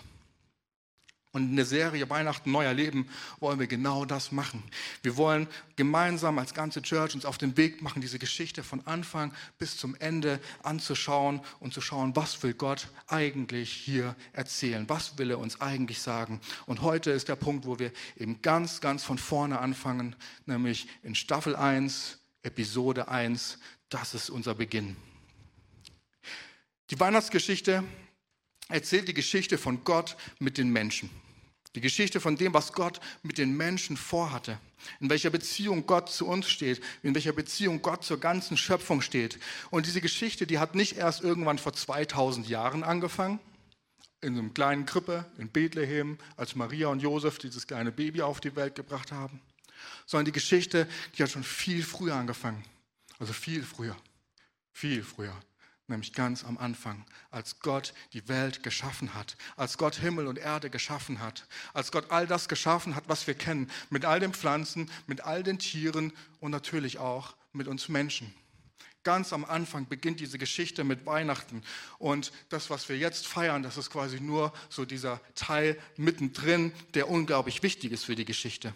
Und 1.31 1.51
in 1.51 1.55
der 1.55 1.65
Serie 1.65 2.09
Weihnachten 2.09 2.51
Neuer 2.51 2.73
Leben 2.73 3.07
wollen 3.39 3.59
wir 3.59 3.67
genau 3.67 4.03
das 4.03 4.31
machen. 4.31 4.63
Wir 5.03 5.15
wollen 5.15 5.47
gemeinsam 5.75 6.39
als 6.39 6.55
ganze 6.55 6.81
Church 6.81 7.13
uns 7.13 7.23
auf 7.23 7.37
den 7.37 7.55
Weg 7.55 7.83
machen, 7.83 8.01
diese 8.01 8.17
Geschichte 8.17 8.63
von 8.63 8.85
Anfang 8.87 9.31
bis 9.59 9.77
zum 9.77 9.95
Ende 9.95 10.39
anzuschauen 10.63 11.41
und 11.59 11.71
zu 11.71 11.81
schauen, 11.81 12.15
was 12.15 12.41
will 12.41 12.55
Gott 12.55 12.87
eigentlich 13.05 13.71
hier 13.71 14.15
erzählen? 14.33 14.89
Was 14.89 15.19
will 15.19 15.29
er 15.29 15.37
uns 15.37 15.61
eigentlich 15.61 16.01
sagen? 16.01 16.41
Und 16.65 16.81
heute 16.81 17.11
ist 17.11 17.27
der 17.27 17.35
Punkt, 17.35 17.67
wo 17.67 17.77
wir 17.77 17.91
eben 18.17 18.41
ganz, 18.41 18.81
ganz 18.81 19.03
von 19.03 19.19
vorne 19.19 19.59
anfangen, 19.59 20.15
nämlich 20.47 20.87
in 21.03 21.13
Staffel 21.13 21.55
1, 21.55 22.17
Episode 22.41 23.07
1. 23.07 23.59
Das 23.89 24.15
ist 24.15 24.31
unser 24.31 24.55
Beginn. 24.55 24.95
Die 26.89 26.99
Weihnachtsgeschichte 26.99 27.83
erzählt 28.69 29.07
die 29.07 29.13
Geschichte 29.13 29.57
von 29.57 29.83
Gott 29.83 30.15
mit 30.39 30.57
den 30.57 30.69
Menschen. 30.69 31.09
Die 31.75 31.81
Geschichte 31.81 32.19
von 32.19 32.35
dem, 32.35 32.53
was 32.53 32.73
Gott 32.73 32.99
mit 33.21 33.37
den 33.37 33.55
Menschen 33.55 33.97
vorhatte. 33.97 34.57
In 34.99 35.09
welcher 35.09 35.29
Beziehung 35.29 35.85
Gott 35.85 36.09
zu 36.09 36.25
uns 36.25 36.49
steht, 36.49 36.81
in 37.03 37.13
welcher 37.13 37.33
Beziehung 37.33 37.81
Gott 37.81 38.03
zur 38.03 38.19
ganzen 38.19 38.57
Schöpfung 38.57 39.01
steht. 39.01 39.39
Und 39.69 39.85
diese 39.85 40.01
Geschichte, 40.01 40.47
die 40.47 40.57
hat 40.57 40.73
nicht 40.73 40.97
erst 40.97 41.21
irgendwann 41.21 41.59
vor 41.59 41.73
2000 41.73 42.47
Jahren 42.47 42.83
angefangen, 42.83 43.39
in 44.21 44.37
einem 44.37 44.53
kleinen 44.53 44.85
Krippe 44.85 45.25
in 45.37 45.49
Bethlehem, 45.49 46.17
als 46.37 46.55
Maria 46.55 46.87
und 46.87 47.01
Josef 47.01 47.37
dieses 47.37 47.67
kleine 47.67 47.91
Baby 47.91 48.21
auf 48.21 48.39
die 48.39 48.55
Welt 48.55 48.75
gebracht 48.75 49.11
haben, 49.11 49.39
sondern 50.05 50.25
die 50.25 50.31
Geschichte, 50.31 50.87
die 51.17 51.23
hat 51.23 51.29
schon 51.29 51.43
viel 51.43 51.83
früher 51.83 52.15
angefangen. 52.15 52.63
Also 53.19 53.33
viel 53.33 53.63
früher. 53.63 53.95
Viel 54.73 55.03
früher 55.03 55.35
nämlich 55.89 56.13
ganz 56.13 56.43
am 56.43 56.57
Anfang, 56.57 57.05
als 57.31 57.59
Gott 57.59 57.93
die 58.13 58.27
Welt 58.27 58.63
geschaffen 58.63 59.13
hat, 59.13 59.37
als 59.55 59.77
Gott 59.77 59.95
Himmel 59.95 60.27
und 60.27 60.37
Erde 60.37 60.69
geschaffen 60.69 61.19
hat, 61.19 61.47
als 61.73 61.91
Gott 61.91 62.11
all 62.11 62.27
das 62.27 62.47
geschaffen 62.47 62.95
hat, 62.95 63.05
was 63.07 63.27
wir 63.27 63.33
kennen, 63.33 63.69
mit 63.89 64.05
all 64.05 64.19
den 64.19 64.33
Pflanzen, 64.33 64.89
mit 65.07 65.21
all 65.21 65.43
den 65.43 65.59
Tieren 65.59 66.13
und 66.39 66.51
natürlich 66.51 66.97
auch 66.97 67.35
mit 67.53 67.67
uns 67.67 67.89
Menschen. 67.89 68.33
Ganz 69.03 69.31
am 69.31 69.45
Anfang 69.45 69.87
beginnt 69.87 70.19
diese 70.19 70.37
Geschichte 70.37 70.83
mit 70.83 71.05
Weihnachten. 71.05 71.63
Und 71.99 72.31
das, 72.49 72.69
was 72.69 72.89
wir 72.89 72.97
jetzt 72.97 73.27
feiern, 73.27 73.63
das 73.63 73.77
ist 73.77 73.89
quasi 73.89 74.19
nur 74.19 74.51
so 74.69 74.83
dieser 74.83 75.21
Teil 75.35 75.77
mittendrin, 75.95 76.73
der 76.93 77.09
unglaublich 77.09 77.63
wichtig 77.63 77.93
ist 77.93 78.03
für 78.03 78.15
die 78.15 78.25
Geschichte. 78.25 78.73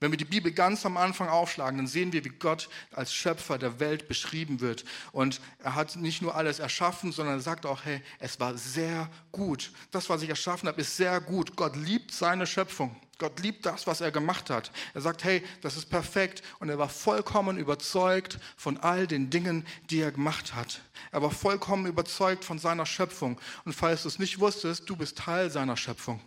Wenn 0.00 0.12
wir 0.12 0.16
die 0.16 0.24
Bibel 0.24 0.50
ganz 0.50 0.86
am 0.86 0.96
Anfang 0.96 1.28
aufschlagen, 1.28 1.76
dann 1.76 1.86
sehen 1.86 2.14
wir, 2.14 2.24
wie 2.24 2.30
Gott 2.30 2.70
als 2.90 3.12
Schöpfer 3.12 3.58
der 3.58 3.80
Welt 3.80 4.08
beschrieben 4.08 4.60
wird. 4.60 4.86
Und 5.12 5.42
er 5.62 5.74
hat 5.74 5.96
nicht 5.96 6.22
nur 6.22 6.34
alles 6.34 6.58
erschaffen, 6.58 7.12
sondern 7.12 7.36
er 7.36 7.42
sagt 7.42 7.66
auch, 7.66 7.84
hey, 7.84 8.00
es 8.18 8.40
war 8.40 8.56
sehr 8.56 9.10
gut. 9.30 9.72
Das, 9.90 10.08
was 10.08 10.22
ich 10.22 10.30
erschaffen 10.30 10.70
habe, 10.70 10.80
ist 10.80 10.96
sehr 10.96 11.20
gut. 11.20 11.54
Gott 11.54 11.76
liebt 11.76 12.12
seine 12.12 12.46
Schöpfung. 12.46 12.96
Gott 13.18 13.38
liebt 13.40 13.66
das, 13.66 13.86
was 13.86 14.00
er 14.00 14.10
gemacht 14.10 14.48
hat. 14.48 14.72
Er 14.94 15.02
sagt, 15.02 15.22
hey, 15.24 15.42
das 15.60 15.76
ist 15.76 15.90
perfekt. 15.90 16.42
Und 16.60 16.70
er 16.70 16.78
war 16.78 16.88
vollkommen 16.88 17.58
überzeugt 17.58 18.38
von 18.56 18.78
all 18.78 19.06
den 19.06 19.28
Dingen, 19.28 19.66
die 19.90 20.00
er 20.00 20.12
gemacht 20.12 20.54
hat. 20.54 20.80
Er 21.12 21.20
war 21.20 21.30
vollkommen 21.30 21.84
überzeugt 21.84 22.46
von 22.46 22.58
seiner 22.58 22.86
Schöpfung. 22.86 23.38
Und 23.66 23.74
falls 23.74 24.02
du 24.02 24.08
es 24.08 24.18
nicht 24.18 24.40
wusstest, 24.40 24.88
du 24.88 24.96
bist 24.96 25.18
Teil 25.18 25.50
seiner 25.50 25.76
Schöpfung. 25.76 26.20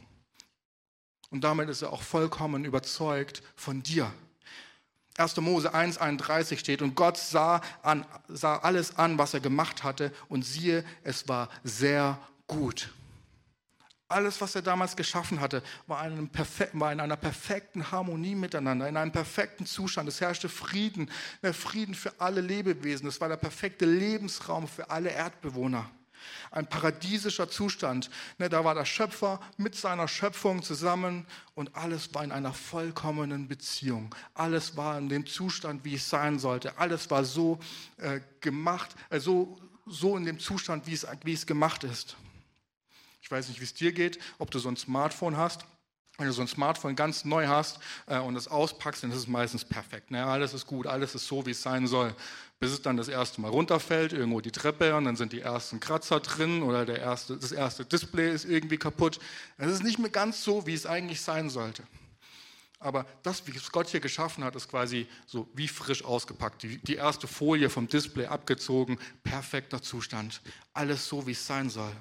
Und 1.34 1.44
damit 1.44 1.68
ist 1.68 1.82
er 1.82 1.92
auch 1.92 2.04
vollkommen 2.04 2.64
überzeugt 2.64 3.42
von 3.56 3.82
dir. 3.82 4.14
1. 5.18 5.36
Mose 5.38 5.74
1,31 5.74 6.60
steht, 6.60 6.84
und 6.84 6.94
Gott 6.94 7.18
sah, 7.18 7.60
an, 7.82 8.06
sah 8.28 8.58
alles 8.58 9.00
an, 9.00 9.18
was 9.18 9.34
er 9.34 9.40
gemacht 9.40 9.84
hatte, 9.84 10.12
und 10.30 10.44
siehe, 10.44 10.86
es 11.04 11.28
war 11.28 11.50
sehr 11.64 12.20
gut. 12.46 12.94
Alles, 14.08 14.42
was 14.42 14.54
er 14.54 14.62
damals 14.62 14.96
geschaffen 14.96 15.40
hatte, 15.40 15.64
war, 15.88 16.08
war, 16.74 16.92
in 16.92 17.00
einer 17.00 17.18
perfekten 17.18 17.92
Harmonie 17.92 18.36
miteinander, 18.36 18.88
in 18.88 18.96
einem 18.96 19.12
perfekten 19.12 19.66
Zustand. 19.66 20.08
Es 20.10 20.22
herrschte 20.22 20.50
Frieden, 20.50 21.10
der 21.42 21.56
Frieden 21.56 21.96
für 21.96 22.14
alle 22.22 22.42
Lebewesen. 22.42 23.08
Es 23.08 23.20
war 23.20 23.28
der 23.28 23.38
perfekte 23.38 23.86
Lebensraum 23.86 24.68
für 24.68 24.92
alle 24.92 25.10
Erdbewohner. 25.10 25.90
Ein 26.52 26.68
paradiesischer 26.68 27.50
Zustand. 27.50 28.10
Ne, 28.38 28.50
da 28.50 28.64
war 28.64 28.76
der 28.76 28.86
Schöpfer 28.86 29.40
mit 29.58 29.76
seiner 29.76 30.08
Schöpfung 30.08 30.64
zusammen 30.64 31.26
und 31.56 31.76
alles 31.76 32.14
war 32.14 32.24
in 32.24 32.32
einer 32.32 32.54
vollkommenen 32.54 33.48
Beziehung. 33.48 34.14
Alles 34.34 34.78
war 34.78 34.98
in 34.98 35.10
dem 35.10 35.26
Zustand, 35.26 35.86
wie 35.86 35.96
es 35.96 36.10
sein 36.10 36.40
sollte. 36.40 36.78
Alles 36.78 37.10
war 37.12 37.24
so 37.24 37.60
äh, 37.98 38.20
gemacht, 38.42 38.96
äh, 39.10 39.20
so, 39.20 39.58
so 39.86 40.18
in 40.18 40.26
dem 40.26 40.40
Zustand, 40.40 40.88
wie 40.88 40.94
es, 40.94 41.06
wie 41.24 41.34
es 41.34 41.46
gemacht 41.46 41.84
ist. 41.84 42.16
Ich 43.22 43.32
weiß 43.32 43.48
nicht, 43.48 43.60
wie 43.62 43.66
es 43.66 43.74
dir 43.74 43.94
geht, 43.94 44.20
ob 44.38 44.52
du 44.52 44.60
so 44.60 44.70
ein 44.70 44.78
Smartphone 44.78 45.38
hast. 45.38 45.66
Wenn 46.18 46.28
du 46.28 46.34
so 46.34 46.42
ein 46.42 46.48
Smartphone 46.48 46.96
ganz 46.96 47.26
neu 47.26 47.48
hast 47.48 47.80
äh, 48.06 48.20
und 48.20 48.36
es 48.36 48.48
auspackst, 48.48 49.04
dann 49.04 49.12
ist 49.12 49.18
es 49.18 49.28
meistens 49.28 49.66
perfekt. 49.66 50.12
Ne? 50.12 50.24
Alles 50.24 50.54
ist 50.54 50.68
gut, 50.68 50.86
alles 50.86 51.16
ist 51.16 51.26
so, 51.26 51.46
wie 51.46 51.52
es 51.52 51.62
sein 51.62 51.88
soll. 51.88 52.16
Bis 52.64 52.72
es 52.72 52.82
dann 52.82 52.96
das 52.96 53.10
erste 53.10 53.42
Mal 53.42 53.50
runterfällt, 53.50 54.14
irgendwo 54.14 54.40
die 54.40 54.50
Treppe 54.50 54.96
und 54.96 55.04
dann 55.04 55.18
sind 55.18 55.34
die 55.34 55.42
ersten 55.42 55.82
Kratzer 55.82 56.22
drin 56.22 56.64
oder 56.64 56.86
der 56.86 56.98
erste, 56.98 57.36
das 57.36 57.52
erste 57.52 57.84
Display 57.84 58.34
ist 58.34 58.46
irgendwie 58.46 58.78
kaputt. 58.78 59.20
Es 59.58 59.70
ist 59.70 59.84
nicht 59.84 60.00
mehr 60.00 60.10
ganz 60.10 60.46
so, 60.46 60.66
wie 60.66 60.74
es 60.74 60.86
eigentlich 60.86 61.20
sein 61.20 61.50
sollte. 61.50 61.84
Aber 62.80 63.06
das, 63.22 63.46
wie 63.48 63.52
es 63.52 63.70
Gott 63.70 63.90
hier 63.90 64.00
geschaffen 64.00 64.46
hat, 64.46 64.56
ist 64.56 64.70
quasi 64.70 65.08
so 65.26 65.50
wie 65.54 65.68
frisch 65.68 66.06
ausgepackt. 66.06 66.64
Die, 66.64 66.78
die 66.78 66.96
erste 66.96 67.28
Folie 67.28 67.70
vom 67.70 67.90
Display 67.90 68.28
abgezogen, 68.28 68.98
perfekter 69.26 69.82
Zustand. 69.82 70.40
Alles 70.74 71.06
so, 71.06 71.28
wie 71.28 71.32
es 71.32 71.46
sein 71.46 71.70
soll. 71.70 71.92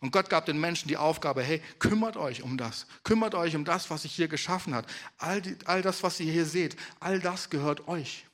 Und 0.00 0.10
Gott 0.10 0.28
gab 0.28 0.44
den 0.46 0.58
Menschen 0.58 0.88
die 0.88 0.96
Aufgabe, 0.96 1.44
hey, 1.44 1.62
kümmert 1.78 2.16
euch 2.16 2.42
um 2.42 2.58
das. 2.58 2.88
Kümmert 3.04 3.36
euch 3.36 3.54
um 3.54 3.64
das, 3.64 3.90
was 3.90 4.02
sich 4.02 4.12
hier 4.12 4.26
geschaffen 4.26 4.74
hat. 4.74 4.86
All, 5.18 5.40
die, 5.40 5.56
all 5.66 5.82
das, 5.82 6.02
was 6.02 6.18
ihr 6.18 6.32
hier 6.32 6.46
seht, 6.46 6.74
all 6.98 7.20
das 7.20 7.48
gehört 7.48 7.86
euch. 7.86 8.24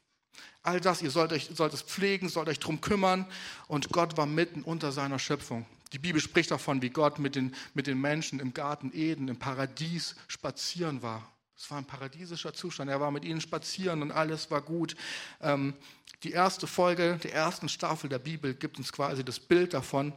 All 0.65 0.81
das, 0.81 1.03
ihr 1.03 1.11
sollt, 1.11 1.33
euch, 1.33 1.51
sollt 1.55 1.75
es 1.75 1.83
pflegen, 1.83 2.31
sollt 2.31 2.49
euch 2.49 2.59
darum 2.59 2.81
kümmern. 2.81 3.27
Und 3.69 3.91
Gott 3.91 4.17
war 4.17 4.27
mitten 4.27 4.63
unter 4.63 4.93
seiner 4.93 5.19
Schöpfung. 5.19 5.67
Die 5.93 5.99
Bibel 5.99 6.21
spricht 6.21 6.51
davon, 6.51 6.81
wie 6.81 6.89
Gott 6.89 7.19
mit 7.19 7.37
den, 7.37 7.55
mit 7.75 7.87
den 7.87 8.01
Menschen 8.01 8.41
im 8.41 8.55
Garten 8.55 8.91
Eden, 8.93 9.29
im 9.29 9.39
Paradies 9.39 10.17
spazieren 10.27 11.03
war. 11.03 11.31
Es 11.57 11.71
war 11.71 11.79
ein 11.79 11.85
paradiesischer 11.85 12.55
Zustand. 12.55 12.91
Er 12.91 12.99
war 12.99 13.11
mit 13.11 13.25
ihnen 13.25 13.43
spazieren 13.43 14.01
und 14.01 14.11
alles 14.11 14.51
war 14.51 14.63
gut. 14.63 14.97
Ähm, 15.43 15.75
die 16.23 16.33
erste 16.33 16.67
Folge 16.67 17.21
der 17.23 17.35
ersten 17.35 17.69
Staffel 17.69 18.09
der 18.09 18.19
Bibel 18.19 18.55
gibt 18.55 18.79
uns 18.79 18.91
quasi 18.91 19.23
das 19.23 19.39
Bild 19.39 19.75
davon, 19.75 20.15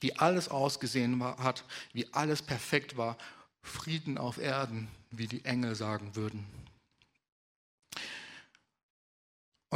wie 0.00 0.16
alles 0.16 0.48
ausgesehen 0.48 1.18
war, 1.20 1.38
hat, 1.38 1.64
wie 1.92 2.12
alles 2.12 2.42
perfekt 2.42 2.96
war. 2.96 3.16
Frieden 3.62 4.18
auf 4.18 4.38
Erden, 4.38 4.88
wie 5.12 5.28
die 5.28 5.44
Engel 5.44 5.76
sagen 5.76 6.16
würden. 6.16 6.44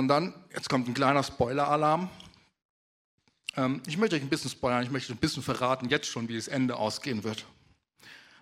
Und 0.00 0.08
dann, 0.08 0.32
jetzt 0.54 0.70
kommt 0.70 0.88
ein 0.88 0.94
kleiner 0.94 1.22
Spoiler-Alarm. 1.22 2.08
Ähm, 3.54 3.82
ich 3.86 3.98
möchte 3.98 4.16
euch 4.16 4.22
ein 4.22 4.30
bisschen 4.30 4.50
spoilern, 4.50 4.82
ich 4.82 4.90
möchte 4.90 5.12
ein 5.12 5.18
bisschen 5.18 5.42
verraten, 5.42 5.90
jetzt 5.90 6.06
schon, 6.06 6.26
wie 6.26 6.36
das 6.36 6.48
Ende 6.48 6.76
ausgehen 6.76 7.22
wird. 7.22 7.44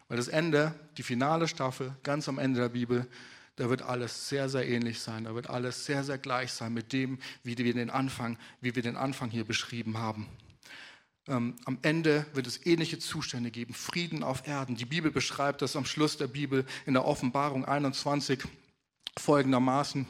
Weil 0.06 0.18
das 0.18 0.28
Ende, 0.28 0.72
die 0.96 1.02
finale 1.02 1.48
Staffel, 1.48 1.96
ganz 2.04 2.28
am 2.28 2.38
Ende 2.38 2.60
der 2.60 2.68
Bibel, 2.68 3.08
da 3.56 3.68
wird 3.68 3.82
alles 3.82 4.28
sehr, 4.28 4.48
sehr 4.48 4.68
ähnlich 4.68 5.00
sein. 5.00 5.24
Da 5.24 5.34
wird 5.34 5.50
alles 5.50 5.84
sehr, 5.84 6.04
sehr 6.04 6.16
gleich 6.16 6.52
sein 6.52 6.72
mit 6.72 6.92
dem, 6.92 7.18
wie 7.42 7.58
wir 7.58 7.74
den 7.74 7.90
Anfang, 7.90 8.38
wie 8.60 8.76
wir 8.76 8.84
den 8.84 8.96
Anfang 8.96 9.28
hier 9.28 9.44
beschrieben 9.44 9.98
haben. 9.98 10.28
Ähm, 11.26 11.56
am 11.64 11.78
Ende 11.82 12.24
wird 12.34 12.46
es 12.46 12.64
ähnliche 12.66 13.00
Zustände 13.00 13.50
geben, 13.50 13.74
Frieden 13.74 14.22
auf 14.22 14.46
Erden. 14.46 14.76
Die 14.76 14.84
Bibel 14.84 15.10
beschreibt 15.10 15.60
das 15.60 15.74
am 15.74 15.86
Schluss 15.86 16.18
der 16.18 16.28
Bibel 16.28 16.64
in 16.86 16.94
der 16.94 17.04
Offenbarung 17.04 17.64
21 17.64 18.44
folgendermaßen. 19.18 20.06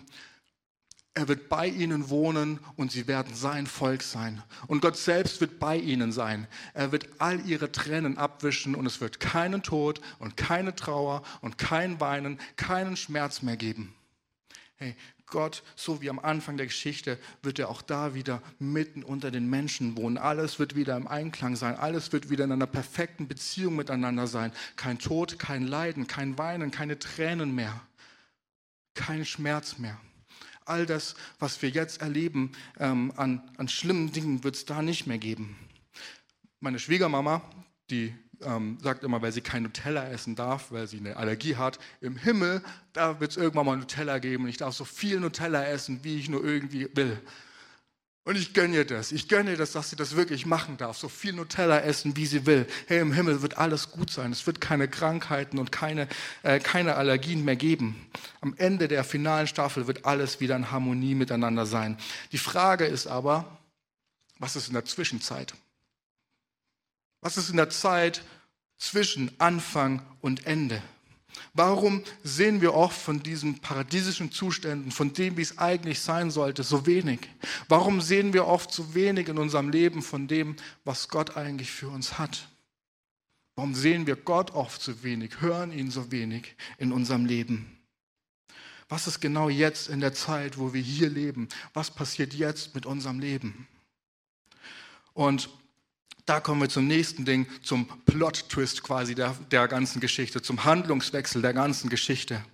Er 1.18 1.26
wird 1.26 1.48
bei 1.48 1.66
ihnen 1.66 2.10
wohnen 2.10 2.60
und 2.76 2.92
sie 2.92 3.08
werden 3.08 3.34
sein 3.34 3.66
Volk 3.66 4.04
sein. 4.04 4.40
Und 4.68 4.82
Gott 4.82 4.96
selbst 4.96 5.40
wird 5.40 5.58
bei 5.58 5.76
ihnen 5.76 6.12
sein. 6.12 6.46
Er 6.74 6.92
wird 6.92 7.08
all 7.18 7.44
ihre 7.44 7.72
Tränen 7.72 8.16
abwischen 8.16 8.76
und 8.76 8.86
es 8.86 9.00
wird 9.00 9.18
keinen 9.18 9.64
Tod 9.64 10.00
und 10.20 10.36
keine 10.36 10.76
Trauer 10.76 11.24
und 11.40 11.58
kein 11.58 11.98
Weinen, 11.98 12.38
keinen 12.54 12.96
Schmerz 12.96 13.42
mehr 13.42 13.56
geben. 13.56 13.92
Hey, 14.76 14.94
Gott, 15.26 15.64
so 15.74 16.00
wie 16.00 16.08
am 16.08 16.20
Anfang 16.20 16.56
der 16.56 16.66
Geschichte, 16.66 17.18
wird 17.42 17.58
er 17.58 17.68
auch 17.68 17.82
da 17.82 18.14
wieder 18.14 18.40
mitten 18.60 19.02
unter 19.02 19.32
den 19.32 19.50
Menschen 19.50 19.96
wohnen. 19.96 20.18
Alles 20.18 20.60
wird 20.60 20.76
wieder 20.76 20.96
im 20.96 21.08
Einklang 21.08 21.56
sein. 21.56 21.74
Alles 21.74 22.12
wird 22.12 22.30
wieder 22.30 22.44
in 22.44 22.52
einer 22.52 22.68
perfekten 22.68 23.26
Beziehung 23.26 23.74
miteinander 23.74 24.28
sein. 24.28 24.52
Kein 24.76 25.00
Tod, 25.00 25.40
kein 25.40 25.66
Leiden, 25.66 26.06
kein 26.06 26.38
Weinen, 26.38 26.70
keine 26.70 26.96
Tränen 26.96 27.56
mehr. 27.56 27.80
Kein 28.94 29.24
Schmerz 29.24 29.78
mehr. 29.78 29.98
All 30.68 30.86
das, 30.86 31.14
was 31.38 31.60
wir 31.62 31.70
jetzt 31.70 32.00
erleben 32.02 32.52
ähm, 32.78 33.12
an, 33.16 33.42
an 33.56 33.68
schlimmen 33.68 34.12
Dingen, 34.12 34.44
wird 34.44 34.56
es 34.56 34.64
da 34.64 34.82
nicht 34.82 35.06
mehr 35.06 35.18
geben. 35.18 35.56
Meine 36.60 36.78
Schwiegermama, 36.78 37.42
die 37.90 38.14
ähm, 38.42 38.78
sagt 38.82 39.04
immer, 39.04 39.22
weil 39.22 39.32
sie 39.32 39.40
kein 39.40 39.62
Nutella 39.62 40.08
essen 40.08 40.36
darf, 40.36 40.70
weil 40.70 40.86
sie 40.86 40.98
eine 40.98 41.16
Allergie 41.16 41.56
hat. 41.56 41.78
Im 42.00 42.16
Himmel, 42.16 42.62
da 42.92 43.20
wird 43.20 43.32
es 43.32 43.36
irgendwann 43.36 43.66
mal 43.66 43.76
Nutella 43.76 44.18
geben 44.18 44.44
und 44.44 44.50
ich 44.50 44.56
darf 44.56 44.74
so 44.74 44.84
viel 44.84 45.20
Nutella 45.20 45.64
essen, 45.64 46.00
wie 46.02 46.18
ich 46.18 46.28
nur 46.28 46.44
irgendwie 46.44 46.88
will. 46.94 47.20
Und 48.28 48.36
ich 48.36 48.52
gönne 48.52 48.76
ihr 48.76 48.84
das. 48.84 49.10
Ich 49.10 49.26
gönne 49.26 49.52
ihr 49.52 49.56
das, 49.56 49.72
dass 49.72 49.88
sie 49.88 49.96
das 49.96 50.14
wirklich 50.14 50.44
machen 50.44 50.76
darf. 50.76 50.98
So 50.98 51.08
viel 51.08 51.32
Nutella 51.32 51.80
essen, 51.80 52.14
wie 52.14 52.26
sie 52.26 52.44
will. 52.44 52.66
Hey, 52.86 52.98
im 53.00 53.14
Himmel 53.14 53.40
wird 53.40 53.56
alles 53.56 53.90
gut 53.90 54.10
sein. 54.10 54.32
Es 54.32 54.46
wird 54.46 54.60
keine 54.60 54.86
Krankheiten 54.86 55.58
und 55.58 55.72
keine, 55.72 56.08
äh, 56.42 56.60
keine 56.60 56.96
Allergien 56.96 57.42
mehr 57.42 57.56
geben. 57.56 58.06
Am 58.42 58.54
Ende 58.58 58.86
der 58.86 59.02
finalen 59.02 59.46
Staffel 59.46 59.86
wird 59.86 60.04
alles 60.04 60.40
wieder 60.40 60.56
in 60.56 60.70
Harmonie 60.70 61.14
miteinander 61.14 61.64
sein. 61.64 61.96
Die 62.30 62.36
Frage 62.36 62.84
ist 62.84 63.06
aber, 63.06 63.58
was 64.38 64.56
ist 64.56 64.68
in 64.68 64.74
der 64.74 64.84
Zwischenzeit? 64.84 65.54
Was 67.22 67.38
ist 67.38 67.48
in 67.48 67.56
der 67.56 67.70
Zeit 67.70 68.22
zwischen 68.76 69.30
Anfang 69.40 70.02
und 70.20 70.46
Ende? 70.46 70.82
Warum 71.54 72.02
sehen 72.22 72.60
wir 72.60 72.74
oft 72.74 73.00
von 73.00 73.22
diesen 73.22 73.60
paradiesischen 73.60 74.32
Zuständen, 74.32 74.90
von 74.90 75.12
dem, 75.12 75.36
wie 75.36 75.42
es 75.42 75.58
eigentlich 75.58 76.00
sein 76.00 76.30
sollte, 76.30 76.62
so 76.62 76.86
wenig? 76.86 77.20
Warum 77.68 78.00
sehen 78.00 78.32
wir 78.32 78.46
oft 78.46 78.72
so 78.72 78.94
wenig 78.94 79.28
in 79.28 79.38
unserem 79.38 79.70
Leben 79.70 80.02
von 80.02 80.28
dem, 80.28 80.56
was 80.84 81.08
Gott 81.08 81.36
eigentlich 81.36 81.70
für 81.70 81.88
uns 81.88 82.18
hat? 82.18 82.48
Warum 83.56 83.74
sehen 83.74 84.06
wir 84.06 84.16
Gott 84.16 84.52
oft 84.52 84.80
so 84.80 85.02
wenig, 85.02 85.40
hören 85.40 85.72
ihn 85.72 85.90
so 85.90 86.12
wenig 86.12 86.54
in 86.78 86.92
unserem 86.92 87.26
Leben? 87.26 87.78
Was 88.88 89.06
ist 89.06 89.20
genau 89.20 89.48
jetzt 89.48 89.88
in 89.88 90.00
der 90.00 90.14
Zeit, 90.14 90.58
wo 90.58 90.72
wir 90.72 90.80
hier 90.80 91.10
leben? 91.10 91.48
Was 91.74 91.90
passiert 91.90 92.32
jetzt 92.34 92.74
mit 92.74 92.86
unserem 92.86 93.18
Leben? 93.18 93.66
Und 95.12 95.50
da 96.28 96.40
kommen 96.40 96.60
wir 96.60 96.68
zum 96.68 96.86
nächsten 96.86 97.24
Ding, 97.24 97.46
zum 97.62 97.86
Plot-Twist 98.04 98.82
quasi 98.82 99.14
der, 99.14 99.34
der 99.50 99.66
ganzen 99.66 100.00
Geschichte, 100.00 100.42
zum 100.42 100.64
Handlungswechsel 100.64 101.40
der 101.40 101.54
ganzen 101.54 101.88
Geschichte. 101.88 102.44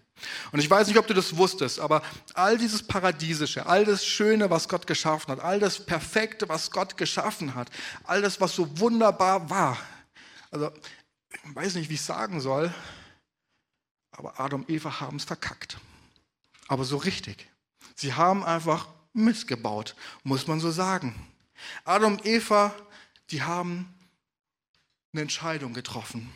Und 0.52 0.60
ich 0.60 0.70
weiß 0.70 0.86
nicht, 0.86 0.98
ob 0.98 1.06
du 1.06 1.14
das 1.14 1.36
wusstest, 1.36 1.80
aber 1.80 2.02
all 2.34 2.56
dieses 2.56 2.86
Paradiesische, 2.86 3.66
all 3.66 3.84
das 3.84 4.06
Schöne, 4.06 4.48
was 4.48 4.68
Gott 4.68 4.86
geschaffen 4.86 5.32
hat, 5.32 5.40
all 5.40 5.58
das 5.58 5.84
Perfekte, 5.84 6.48
was 6.48 6.70
Gott 6.70 6.96
geschaffen 6.96 7.54
hat, 7.54 7.68
all 8.04 8.22
das, 8.22 8.40
was 8.40 8.54
so 8.54 8.78
wunderbar 8.78 9.50
war, 9.50 9.76
also 10.50 10.70
ich 11.30 11.54
weiß 11.54 11.74
nicht, 11.74 11.90
wie 11.90 11.94
ich 11.94 12.02
sagen 12.02 12.40
soll, 12.40 12.72
aber 14.12 14.38
Adam 14.38 14.60
und 14.60 14.70
Eva 14.70 15.00
haben 15.00 15.16
es 15.16 15.24
verkackt. 15.24 15.78
Aber 16.68 16.84
so 16.84 16.96
richtig. 16.96 17.48
Sie 17.96 18.14
haben 18.14 18.44
einfach 18.44 18.86
missgebaut, 19.12 19.96
muss 20.22 20.46
man 20.46 20.60
so 20.60 20.70
sagen. 20.70 21.14
Adam 21.84 22.14
und 22.14 22.24
Eva 22.24 22.72
die 23.30 23.42
haben 23.42 23.94
eine 25.12 25.22
Entscheidung 25.22 25.72
getroffen. 25.72 26.30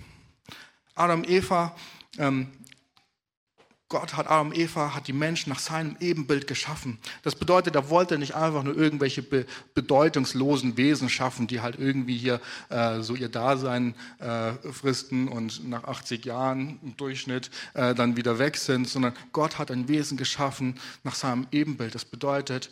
Adam 0.95 1.21
und 1.21 1.31
Eva, 1.31 1.77
ähm, 2.19 2.49
Gott 3.89 4.15
hat 4.15 4.27
Adam 4.27 4.49
und 4.49 4.59
Eva, 4.59 4.95
hat 4.95 5.09
die 5.09 5.15
Menschen 5.15 5.49
nach 5.51 5.61
seinem 5.61 5.97
Ebenbild 6.01 6.47
geschaffen. 6.47 6.99
Das 7.23 7.35
bedeutet, 7.37 7.75
er 7.75 7.89
wollte 7.89 8.19
nicht 8.19 8.35
einfach 8.35 8.63
nur 8.63 8.77
irgendwelche 8.77 9.23
be 9.23 9.47
bedeutungslosen 9.75 10.77
Wesen 10.77 11.09
schaffen, 11.09 11.47
die 11.47 11.63
halt 11.63 11.79
irgendwie 11.79 12.19
hier 12.19 12.41
äh, 12.69 13.01
so 13.01 13.15
ihr 13.15 13.31
Dasein 13.31 13.95
äh, 14.19 14.53
fristen 14.73 15.29
und 15.29 15.67
nach 15.67 15.85
80 15.85 16.25
Jahren 16.27 16.79
im 16.83 16.97
Durchschnitt 16.99 17.51
äh, 17.73 17.95
dann 17.95 18.17
wieder 18.17 18.39
weg 18.39 18.59
sind, 18.59 18.87
sondern 18.89 19.15
Gott 19.33 19.57
hat 19.57 19.71
ein 19.71 19.89
Wesen 19.89 20.19
geschaffen 20.19 20.79
nach 21.03 21.15
seinem 21.15 21.47
Ebenbild. 21.51 21.95
Das 21.95 22.05
bedeutet, 22.05 22.71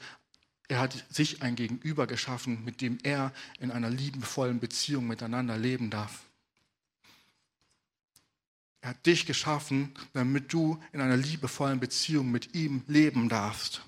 er 0.68 0.80
hat 0.80 1.04
sich 1.10 1.42
ein 1.42 1.54
Gegenüber 1.54 2.06
geschaffen, 2.06 2.64
mit 2.64 2.80
dem 2.80 2.98
er 3.02 3.32
in 3.60 3.70
einer 3.70 3.90
liebevollen 3.90 4.58
Beziehung 4.58 5.06
miteinander 5.06 5.56
leben 5.56 5.90
darf. 5.90 6.22
Er 8.80 8.90
hat 8.90 9.06
dich 9.06 9.26
geschaffen, 9.26 9.92
damit 10.12 10.52
du 10.52 10.80
in 10.92 11.00
einer 11.00 11.16
liebevollen 11.16 11.80
Beziehung 11.80 12.30
mit 12.30 12.54
ihm 12.54 12.82
leben 12.86 13.28
darfst. 13.28 13.82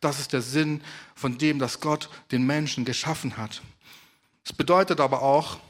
Das 0.00 0.18
ist 0.18 0.32
der 0.32 0.42
Sinn 0.42 0.80
von 1.14 1.38
dem, 1.38 1.58
dass 1.58 1.80
Gott 1.80 2.10
den 2.32 2.44
Menschen 2.46 2.84
geschaffen 2.84 3.36
hat. 3.36 3.62
Es 4.44 4.52
bedeutet 4.52 5.00
aber 5.00 5.22
auch, 5.22 5.60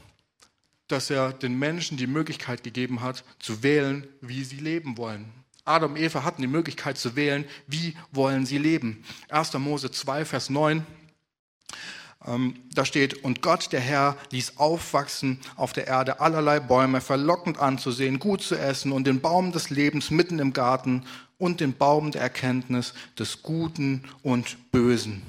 dass 0.87 1.09
er 1.09 1.33
den 1.33 1.57
Menschen 1.57 1.97
die 1.97 2.07
Möglichkeit 2.07 2.63
gegeben 2.63 3.01
hat, 3.01 3.23
zu 3.39 3.63
wählen, 3.63 4.07
wie 4.21 4.43
sie 4.43 4.57
leben 4.57 4.97
wollen. 4.97 5.42
Adam 5.65 5.91
und 5.91 5.97
Eva 5.97 6.23
hatten 6.23 6.41
die 6.41 6.47
Möglichkeit 6.47 6.97
zu 6.97 7.15
wählen, 7.15 7.45
wie 7.67 7.95
wollen 8.11 8.45
sie 8.45 8.57
leben. 8.57 9.03
1. 9.29 9.53
Mose 9.53 9.91
2, 9.91 10.25
Vers 10.25 10.49
9. 10.49 10.85
Ähm, 12.25 12.55
da 12.73 12.85
steht, 12.85 13.23
und 13.23 13.41
Gott, 13.41 13.71
der 13.71 13.79
Herr, 13.79 14.17
ließ 14.31 14.57
aufwachsen 14.57 15.39
auf 15.55 15.73
der 15.73 15.87
Erde 15.87 16.19
allerlei 16.19 16.59
Bäume, 16.59 17.01
verlockend 17.01 17.59
anzusehen, 17.59 18.19
gut 18.19 18.41
zu 18.41 18.55
essen, 18.55 18.91
und 18.91 19.07
den 19.07 19.21
Baum 19.21 19.51
des 19.51 19.69
Lebens 19.69 20.11
mitten 20.11 20.39
im 20.39 20.53
Garten 20.53 21.05
und 21.37 21.59
den 21.59 21.73
Baum 21.73 22.11
der 22.11 22.21
Erkenntnis 22.21 22.93
des 23.17 23.41
Guten 23.41 24.03
und 24.21 24.71
Bösen. 24.71 25.21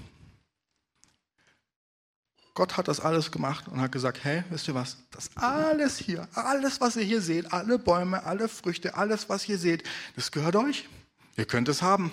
Gott 2.55 2.77
hat 2.77 2.87
das 2.87 3.01
alles 3.01 3.33
gemacht 3.33 3.67
und 3.67 3.81
hat 3.81 3.91
gesagt, 3.91 4.23
hey, 4.23 4.45
wisst 4.49 4.69
ihr 4.69 4.75
was, 4.75 4.97
das 5.11 5.29
alles 5.35 5.99
hier, 5.99 6.29
alles, 6.35 6.81
was 6.81 6.95
ihr 6.95 7.03
hier 7.03 7.21
seht, 7.21 7.53
alle 7.53 7.81
Bäume, 7.81 8.23
alle 8.25 8.49
Früchte, 8.49 8.95
alles, 8.95 9.29
was 9.29 9.49
ihr 9.49 9.59
seht, 9.59 9.83
das 10.15 10.31
gehört 10.31 10.55
euch. 10.55 10.89
Ihr 11.37 11.47
könnt 11.47 11.69
es 11.69 11.83
haben. 11.83 12.13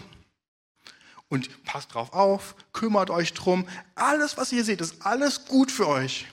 Und 1.29 1.63
passt 1.63 1.93
drauf 1.93 2.11
auf, 2.11 2.55
kümmert 2.73 3.11
euch 3.11 3.33
drum. 3.33 3.67
Alles, 3.93 4.35
was 4.35 4.51
ihr 4.51 4.65
seht, 4.65 4.81
ist 4.81 5.05
alles 5.05 5.45
gut 5.45 5.71
für 5.71 5.87
euch. 5.87 6.27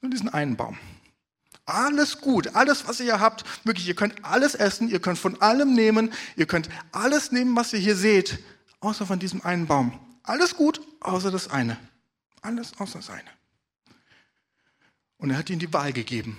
Nur 0.00 0.10
diesen 0.10 0.28
einen 0.28 0.56
Baum. 0.56 0.76
Alles 1.64 2.20
gut, 2.20 2.56
alles, 2.56 2.88
was 2.88 2.98
ihr 2.98 3.06
hier 3.06 3.20
habt, 3.20 3.44
wirklich, 3.64 3.86
ihr 3.86 3.94
könnt 3.94 4.24
alles 4.24 4.56
essen, 4.56 4.88
ihr 4.88 5.00
könnt 5.00 5.18
von 5.18 5.40
allem 5.40 5.74
nehmen, 5.74 6.12
ihr 6.34 6.46
könnt 6.46 6.68
alles 6.90 7.30
nehmen, 7.30 7.54
was 7.54 7.72
ihr 7.72 7.78
hier 7.78 7.94
seht, 7.94 8.40
außer 8.80 9.06
von 9.06 9.20
diesem 9.20 9.40
einen 9.42 9.68
Baum. 9.68 9.98
Alles 10.24 10.56
gut, 10.56 10.80
außer 11.00 11.30
das 11.30 11.48
eine. 11.48 11.76
Alles 12.40 12.72
außer 12.78 12.98
das 12.98 13.10
eine. 13.10 13.30
Und 15.22 15.30
er 15.30 15.38
hat 15.38 15.50
ihnen 15.50 15.60
die 15.60 15.72
Wahl 15.72 15.92
gegeben. 15.92 16.36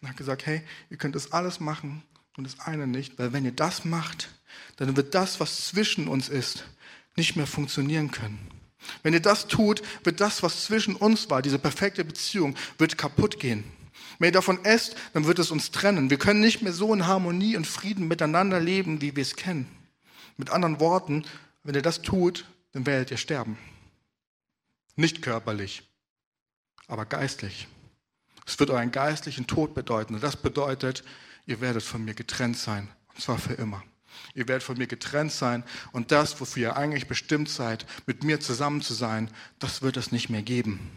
Und 0.00 0.08
hat 0.08 0.16
gesagt, 0.16 0.46
hey, 0.46 0.62
ihr 0.88 0.96
könnt 0.96 1.16
das 1.16 1.32
alles 1.32 1.58
machen 1.58 2.04
und 2.36 2.44
das 2.44 2.60
eine 2.60 2.86
nicht, 2.86 3.18
weil 3.18 3.32
wenn 3.32 3.44
ihr 3.44 3.50
das 3.50 3.84
macht, 3.84 4.30
dann 4.76 4.96
wird 4.96 5.16
das, 5.16 5.40
was 5.40 5.66
zwischen 5.66 6.06
uns 6.06 6.28
ist, 6.28 6.64
nicht 7.16 7.34
mehr 7.34 7.46
funktionieren 7.48 8.12
können. 8.12 8.38
Wenn 9.02 9.14
ihr 9.14 9.20
das 9.20 9.48
tut, 9.48 9.82
wird 10.04 10.20
das, 10.20 10.44
was 10.44 10.64
zwischen 10.64 10.94
uns 10.94 11.28
war, 11.28 11.42
diese 11.42 11.58
perfekte 11.58 12.04
Beziehung, 12.04 12.54
wird 12.78 12.98
kaputt 12.98 13.40
gehen. 13.40 13.64
Wenn 14.20 14.28
ihr 14.28 14.32
davon 14.32 14.64
esst, 14.64 14.94
dann 15.12 15.26
wird 15.26 15.40
es 15.40 15.50
uns 15.50 15.72
trennen. 15.72 16.08
Wir 16.08 16.18
können 16.18 16.40
nicht 16.40 16.62
mehr 16.62 16.72
so 16.72 16.94
in 16.94 17.08
Harmonie 17.08 17.56
und 17.56 17.66
Frieden 17.66 18.06
miteinander 18.06 18.60
leben, 18.60 19.00
wie 19.00 19.16
wir 19.16 19.22
es 19.22 19.34
kennen. 19.34 19.66
Mit 20.36 20.50
anderen 20.50 20.78
Worten, 20.78 21.24
wenn 21.64 21.74
ihr 21.74 21.82
das 21.82 22.00
tut, 22.00 22.46
dann 22.70 22.86
werdet 22.86 23.10
ihr 23.10 23.16
sterben. 23.16 23.58
Nicht 24.94 25.20
körperlich, 25.20 25.82
aber 26.92 27.06
geistlich. 27.06 27.68
Es 28.46 28.58
wird 28.58 28.68
euren 28.68 28.92
geistlichen 28.92 29.46
Tod 29.46 29.72
bedeuten. 29.74 30.14
Und 30.14 30.22
das 30.22 30.36
bedeutet, 30.36 31.04
ihr 31.46 31.62
werdet 31.62 31.82
von 31.82 32.04
mir 32.04 32.12
getrennt 32.12 32.58
sein. 32.58 32.88
Und 33.14 33.22
zwar 33.22 33.38
für 33.38 33.54
immer. 33.54 33.82
Ihr 34.34 34.46
werdet 34.46 34.62
von 34.62 34.76
mir 34.76 34.86
getrennt 34.86 35.32
sein. 35.32 35.64
Und 35.92 36.12
das, 36.12 36.38
wofür 36.38 36.62
ihr 36.62 36.76
eigentlich 36.76 37.08
bestimmt 37.08 37.48
seid, 37.48 37.86
mit 38.04 38.24
mir 38.24 38.40
zusammen 38.40 38.82
zu 38.82 38.92
sein, 38.92 39.30
das 39.58 39.80
wird 39.80 39.96
es 39.96 40.12
nicht 40.12 40.28
mehr 40.28 40.42
geben. 40.42 40.90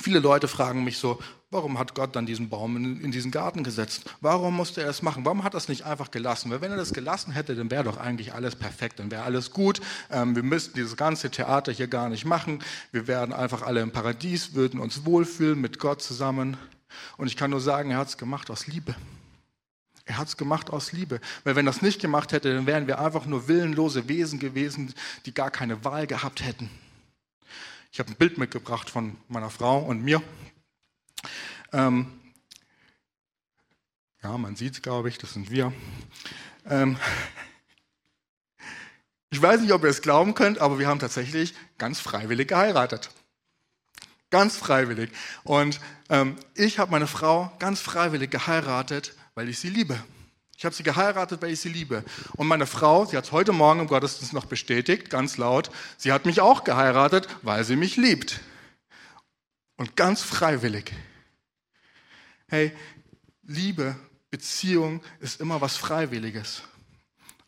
Viele 0.00 0.18
Leute 0.18 0.48
fragen 0.48 0.84
mich 0.84 0.98
so, 0.98 1.18
warum 1.50 1.78
hat 1.78 1.94
Gott 1.94 2.14
dann 2.16 2.26
diesen 2.26 2.48
Baum 2.48 2.76
in, 2.76 3.00
in, 3.00 3.12
diesen 3.12 3.30
Garten 3.30 3.64
gesetzt? 3.64 4.10
Warum 4.20 4.54
musste 4.54 4.82
er 4.82 4.88
das 4.88 5.02
machen? 5.02 5.24
Warum 5.24 5.42
hat 5.42 5.54
er 5.54 5.56
das 5.56 5.68
nicht 5.68 5.84
einfach 5.84 6.10
gelassen? 6.10 6.50
Weil 6.50 6.60
wenn 6.60 6.70
er 6.70 6.76
das 6.76 6.92
gelassen 6.92 7.32
hätte, 7.32 7.54
dann 7.54 7.70
wäre 7.70 7.84
doch 7.84 7.96
eigentlich 7.96 8.34
alles 8.34 8.56
perfekt, 8.56 8.98
dann 8.98 9.10
wäre 9.10 9.22
alles 9.22 9.50
gut. 9.50 9.80
Ähm, 10.10 10.36
wir 10.36 10.42
müssten 10.42 10.74
dieses 10.74 10.96
ganze 10.96 11.30
Theater 11.30 11.72
hier 11.72 11.88
gar 11.88 12.08
nicht 12.08 12.24
machen. 12.24 12.62
Wir 12.92 13.06
wären 13.06 13.32
einfach 13.32 13.62
alle 13.62 13.80
im 13.80 13.90
Paradies, 13.90 14.54
würden 14.54 14.80
uns 14.80 15.04
wohlfühlen 15.04 15.60
mit 15.60 15.78
Gott 15.78 16.02
zusammen. 16.02 16.56
Und 17.16 17.26
ich 17.26 17.36
kann 17.36 17.50
nur 17.50 17.60
sagen, 17.60 17.90
er 17.90 17.98
hat 17.98 18.08
es 18.08 18.18
gemacht 18.18 18.50
aus 18.50 18.66
Liebe. 18.66 18.94
Er 20.04 20.18
hat 20.18 20.28
es 20.28 20.36
gemacht 20.36 20.70
aus 20.70 20.92
Liebe. 20.92 21.20
Weil 21.44 21.56
wenn 21.56 21.66
er 21.66 21.70
es 21.70 21.82
nicht 21.82 22.00
gemacht 22.00 22.32
hätte, 22.32 22.54
dann 22.54 22.66
wären 22.66 22.86
wir 22.86 23.00
einfach 23.00 23.26
nur 23.26 23.48
willenlose 23.48 24.08
Wesen 24.08 24.38
gewesen, 24.38 24.94
die 25.26 25.34
gar 25.34 25.50
keine 25.50 25.84
Wahl 25.84 26.06
gehabt 26.06 26.44
hätten. 26.44 26.70
Ich 27.96 28.00
habe 28.00 28.10
ein 28.10 28.16
Bild 28.16 28.36
mitgebracht 28.36 28.90
von 28.90 29.16
meiner 29.26 29.48
Frau 29.48 29.78
und 29.78 30.02
mir. 30.02 30.22
Ähm, 31.72 32.12
ja, 34.22 34.36
man 34.36 34.54
sieht 34.54 34.74
es, 34.74 34.82
glaube 34.82 35.08
ich, 35.08 35.16
das 35.16 35.32
sind 35.32 35.50
wir. 35.50 35.72
Ähm, 36.66 36.98
ich 39.30 39.40
weiß 39.40 39.62
nicht, 39.62 39.72
ob 39.72 39.82
ihr 39.82 39.88
es 39.88 40.02
glauben 40.02 40.34
könnt, 40.34 40.58
aber 40.58 40.78
wir 40.78 40.88
haben 40.88 40.98
tatsächlich 40.98 41.54
ganz 41.78 41.98
freiwillig 41.98 42.48
geheiratet. 42.48 43.08
Ganz 44.28 44.58
freiwillig. 44.58 45.10
Und 45.44 45.80
ähm, 46.10 46.36
ich 46.54 46.78
habe 46.78 46.90
meine 46.90 47.06
Frau 47.06 47.50
ganz 47.58 47.80
freiwillig 47.80 48.30
geheiratet, 48.30 49.16
weil 49.34 49.48
ich 49.48 49.58
sie 49.58 49.70
liebe. 49.70 49.98
Ich 50.56 50.64
habe 50.64 50.74
sie 50.74 50.82
geheiratet, 50.82 51.42
weil 51.42 51.52
ich 51.52 51.60
sie 51.60 51.68
liebe. 51.68 52.02
Und 52.36 52.46
meine 52.46 52.66
Frau, 52.66 53.04
sie 53.04 53.16
hat 53.16 53.24
es 53.24 53.32
heute 53.32 53.52
Morgen 53.52 53.80
im 53.80 53.86
Gottesdienst 53.88 54.32
noch 54.32 54.46
bestätigt, 54.46 55.10
ganz 55.10 55.36
laut, 55.36 55.70
sie 55.98 56.12
hat 56.12 56.24
mich 56.24 56.40
auch 56.40 56.64
geheiratet, 56.64 57.28
weil 57.42 57.64
sie 57.64 57.76
mich 57.76 57.96
liebt. 57.96 58.40
Und 59.76 59.96
ganz 59.96 60.22
freiwillig. 60.22 60.92
Hey, 62.48 62.72
Liebe, 63.42 63.96
Beziehung 64.30 65.02
ist 65.20 65.40
immer 65.40 65.60
was 65.60 65.76
Freiwilliges. 65.76 66.62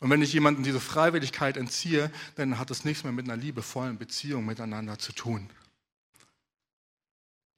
Und 0.01 0.11
wenn 0.11 0.23
ich 0.23 0.33
jemandem 0.33 0.63
diese 0.63 0.81
Freiwilligkeit 0.81 1.57
entziehe, 1.57 2.13
dann 2.37 2.59
hat 2.59 2.71
es 2.71 2.85
nichts 2.85 3.05
mehr 3.05 3.13
mit 3.13 3.25
einer 3.25 3.37
liebevollen 3.37 3.99
Beziehung 3.99 4.45
miteinander 4.47 4.99
zu 4.99 5.13
tun. 5.13 5.51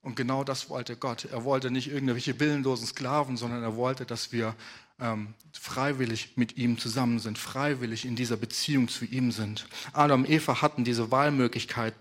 Und 0.02 0.16
genau 0.16 0.44
das 0.44 0.70
wollte 0.70 0.96
Gott. 0.96 1.26
Er 1.26 1.44
wollte 1.44 1.70
nicht 1.70 1.88
irgendwelche 1.88 2.40
willenlosen 2.40 2.86
Sklaven, 2.86 3.36
sondern 3.36 3.62
er 3.62 3.76
wollte, 3.76 4.06
dass 4.06 4.32
wir 4.32 4.56
ähm, 5.00 5.34
freiwillig 5.52 6.32
mit 6.36 6.56
ihm 6.56 6.78
zusammen 6.78 7.18
sind, 7.18 7.38
freiwillig 7.38 8.04
in 8.04 8.16
dieser 8.16 8.36
Beziehung 8.36 8.88
zu 8.88 9.04
ihm 9.04 9.32
sind. 9.32 9.66
Adam 9.92 10.22
und 10.22 10.30
Eva 10.30 10.62
hatten 10.62 10.84
diese 10.84 11.10
Wahlmöglichkeit, 11.10 11.94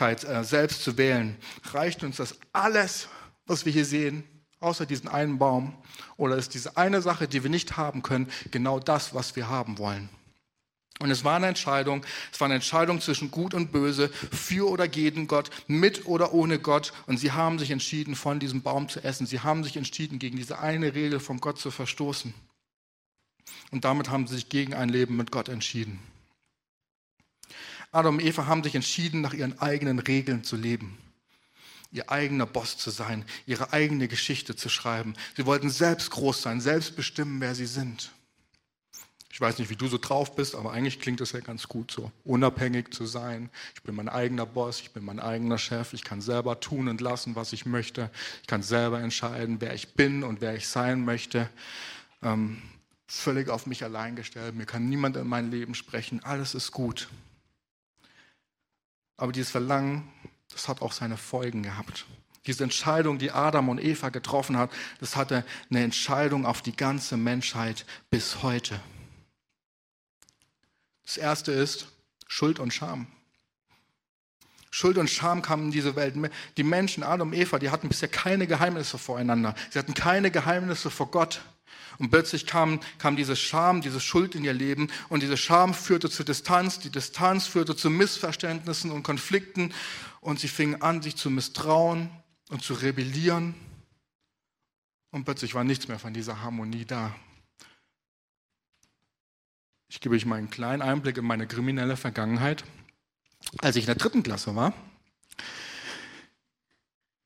äh, 0.00 0.44
selbst 0.44 0.82
zu 0.82 0.98
wählen. 0.98 1.36
Reicht 1.72 2.02
uns 2.02 2.16
das 2.16 2.36
alles, 2.52 3.08
was 3.46 3.64
wir 3.64 3.72
hier 3.72 3.84
sehen, 3.84 4.24
außer 4.60 4.86
diesen 4.86 5.08
einen 5.08 5.38
Baum? 5.38 5.74
Oder 6.16 6.36
ist 6.36 6.54
diese 6.54 6.76
eine 6.76 7.02
Sache, 7.02 7.28
die 7.28 7.42
wir 7.42 7.50
nicht 7.50 7.76
haben 7.76 8.02
können, 8.02 8.28
genau 8.50 8.78
das, 8.78 9.14
was 9.14 9.36
wir 9.36 9.48
haben 9.48 9.78
wollen? 9.78 10.08
Und 10.98 11.10
es 11.10 11.24
war 11.24 11.36
eine 11.36 11.48
Entscheidung, 11.48 12.04
es 12.32 12.40
war 12.40 12.46
eine 12.46 12.54
Entscheidung 12.54 13.02
zwischen 13.02 13.30
Gut 13.30 13.52
und 13.52 13.70
Böse, 13.70 14.08
für 14.08 14.70
oder 14.70 14.88
gegen 14.88 15.26
Gott, 15.26 15.50
mit 15.66 16.06
oder 16.06 16.32
ohne 16.32 16.58
Gott. 16.58 16.94
Und 17.06 17.18
sie 17.18 17.32
haben 17.32 17.58
sich 17.58 17.70
entschieden, 17.70 18.14
von 18.14 18.40
diesem 18.40 18.62
Baum 18.62 18.88
zu 18.88 19.04
essen. 19.04 19.26
Sie 19.26 19.40
haben 19.40 19.62
sich 19.62 19.76
entschieden, 19.76 20.18
gegen 20.18 20.38
diese 20.38 20.58
eine 20.58 20.94
Regel 20.94 21.20
von 21.20 21.38
Gott 21.38 21.58
zu 21.58 21.70
verstoßen. 21.70 22.32
Und 23.70 23.84
damit 23.84 24.10
haben 24.10 24.26
sie 24.26 24.34
sich 24.34 24.48
gegen 24.48 24.74
ein 24.74 24.88
Leben 24.88 25.16
mit 25.16 25.30
Gott 25.30 25.48
entschieden. 25.48 25.98
Adam 27.92 28.16
und 28.16 28.24
Eva 28.24 28.46
haben 28.46 28.62
sich 28.62 28.74
entschieden, 28.74 29.20
nach 29.20 29.34
ihren 29.34 29.58
eigenen 29.60 29.98
Regeln 29.98 30.44
zu 30.44 30.56
leben. 30.56 30.98
Ihr 31.92 32.10
eigener 32.10 32.46
Boss 32.46 32.76
zu 32.76 32.90
sein, 32.90 33.24
ihre 33.46 33.72
eigene 33.72 34.08
Geschichte 34.08 34.56
zu 34.56 34.68
schreiben. 34.68 35.14
Sie 35.36 35.46
wollten 35.46 35.70
selbst 35.70 36.10
groß 36.10 36.42
sein, 36.42 36.60
selbst 36.60 36.96
bestimmen, 36.96 37.40
wer 37.40 37.54
sie 37.54 37.66
sind. 37.66 38.10
Ich 39.36 39.40
weiß 39.40 39.58
nicht, 39.58 39.68
wie 39.68 39.76
du 39.76 39.86
so 39.86 39.98
drauf 39.98 40.34
bist, 40.34 40.54
aber 40.54 40.72
eigentlich 40.72 40.98
klingt 40.98 41.20
es 41.20 41.32
ja 41.32 41.40
ganz 41.40 41.68
gut 41.68 41.90
so, 41.90 42.10
unabhängig 42.24 42.94
zu 42.94 43.04
sein. 43.04 43.50
Ich 43.74 43.82
bin 43.82 43.94
mein 43.94 44.08
eigener 44.08 44.46
Boss, 44.46 44.80
ich 44.80 44.92
bin 44.92 45.04
mein 45.04 45.20
eigener 45.20 45.58
Chef, 45.58 45.92
ich 45.92 46.04
kann 46.04 46.22
selber 46.22 46.58
tun 46.58 46.88
und 46.88 47.02
lassen, 47.02 47.36
was 47.36 47.52
ich 47.52 47.66
möchte. 47.66 48.10
Ich 48.40 48.46
kann 48.46 48.62
selber 48.62 49.00
entscheiden, 49.00 49.60
wer 49.60 49.74
ich 49.74 49.92
bin 49.92 50.24
und 50.24 50.40
wer 50.40 50.54
ich 50.54 50.68
sein 50.68 51.04
möchte. 51.04 51.50
Ähm, 52.22 52.62
völlig 53.06 53.48
auf 53.48 53.66
mich 53.66 53.84
allein 53.84 54.16
gestellt, 54.16 54.54
mir 54.54 54.66
kann 54.66 54.88
niemand 54.88 55.16
in 55.16 55.26
mein 55.26 55.50
Leben 55.50 55.74
sprechen, 55.74 56.22
alles 56.24 56.54
ist 56.54 56.72
gut. 56.72 57.08
Aber 59.16 59.32
dieses 59.32 59.50
Verlangen, 59.50 60.08
das 60.50 60.68
hat 60.68 60.82
auch 60.82 60.92
seine 60.92 61.16
Folgen 61.16 61.62
gehabt. 61.62 62.06
Diese 62.46 62.62
Entscheidung, 62.62 63.18
die 63.18 63.32
Adam 63.32 63.68
und 63.68 63.82
Eva 63.82 64.10
getroffen 64.10 64.56
hat, 64.56 64.70
das 65.00 65.16
hatte 65.16 65.44
eine 65.70 65.82
Entscheidung 65.82 66.46
auf 66.46 66.62
die 66.62 66.76
ganze 66.76 67.16
Menschheit 67.16 67.86
bis 68.10 68.42
heute. 68.42 68.80
Das 71.04 71.16
erste 71.16 71.52
ist 71.52 71.88
Schuld 72.28 72.58
und 72.58 72.72
Scham. 72.72 73.06
Schuld 74.70 74.98
und 74.98 75.08
Scham 75.08 75.42
kamen 75.42 75.66
in 75.66 75.70
diese 75.70 75.96
Welt. 75.96 76.14
Die 76.56 76.62
Menschen, 76.62 77.02
Adam 77.02 77.28
und 77.28 77.34
Eva, 77.34 77.58
die 77.58 77.70
hatten 77.70 77.88
bisher 77.88 78.08
keine 78.08 78.46
Geheimnisse 78.46 78.98
voreinander. 78.98 79.54
Sie 79.70 79.78
hatten 79.78 79.94
keine 79.94 80.30
Geheimnisse 80.30 80.90
vor 80.90 81.10
Gott. 81.10 81.40
Und 81.98 82.10
plötzlich 82.10 82.46
kam, 82.46 82.80
kam 82.98 83.16
diese 83.16 83.36
Scham, 83.36 83.80
diese 83.80 84.00
Schuld 84.00 84.34
in 84.34 84.44
ihr 84.44 84.52
Leben 84.52 84.88
und 85.08 85.22
diese 85.22 85.36
Scham 85.36 85.74
führte 85.74 86.10
zu 86.10 86.24
Distanz, 86.24 86.78
die 86.78 86.90
Distanz 86.90 87.46
führte 87.46 87.74
zu 87.74 87.90
Missverständnissen 87.90 88.90
und 88.90 89.02
Konflikten 89.02 89.72
und 90.20 90.38
sie 90.40 90.48
fingen 90.48 90.82
an, 90.82 91.02
sich 91.02 91.16
zu 91.16 91.30
misstrauen 91.30 92.10
und 92.50 92.62
zu 92.62 92.74
rebellieren 92.74 93.54
und 95.16 95.24
plötzlich 95.24 95.54
war 95.54 95.64
nichts 95.64 95.88
mehr 95.88 95.98
von 95.98 96.12
dieser 96.12 96.42
Harmonie 96.42 96.84
da. 96.84 97.14
Ich 99.88 100.00
gebe 100.00 100.14
euch 100.14 100.26
mal 100.26 100.36
einen 100.36 100.50
kleinen 100.50 100.82
Einblick 100.82 101.16
in 101.16 101.24
meine 101.24 101.46
kriminelle 101.46 101.96
Vergangenheit. 101.96 102.64
Als 103.62 103.76
ich 103.76 103.84
in 103.84 103.86
der 103.86 103.94
dritten 103.94 104.22
Klasse 104.22 104.54
war, 104.56 104.74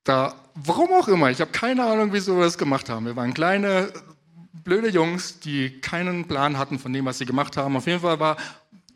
da, 0.05 0.35
warum 0.55 0.93
auch 0.93 1.09
immer, 1.09 1.31
ich 1.31 1.41
habe 1.41 1.51
keine 1.51 1.85
Ahnung, 1.85 2.13
wieso 2.13 2.37
wir 2.37 2.45
das 2.45 2.59
gemacht 2.59 2.89
haben. 2.89 3.07
Wir 3.07 3.17
waren 3.17 3.35
kleine, 3.35 3.93
blöde 4.53 4.89
Jungs, 4.89 5.41
die 5.41 5.81
keinen 5.81 6.27
Plan 6.27 6.59
hatten 6.59 6.79
von 6.79 6.93
dem, 6.93 7.05
was 7.05 7.19
sie 7.19 7.27
gemacht 7.27 7.57
haben. 7.57 7.77
Auf 7.77 7.87
jeden 7.87 8.01
Fall 8.01 8.21
war 8.21 8.37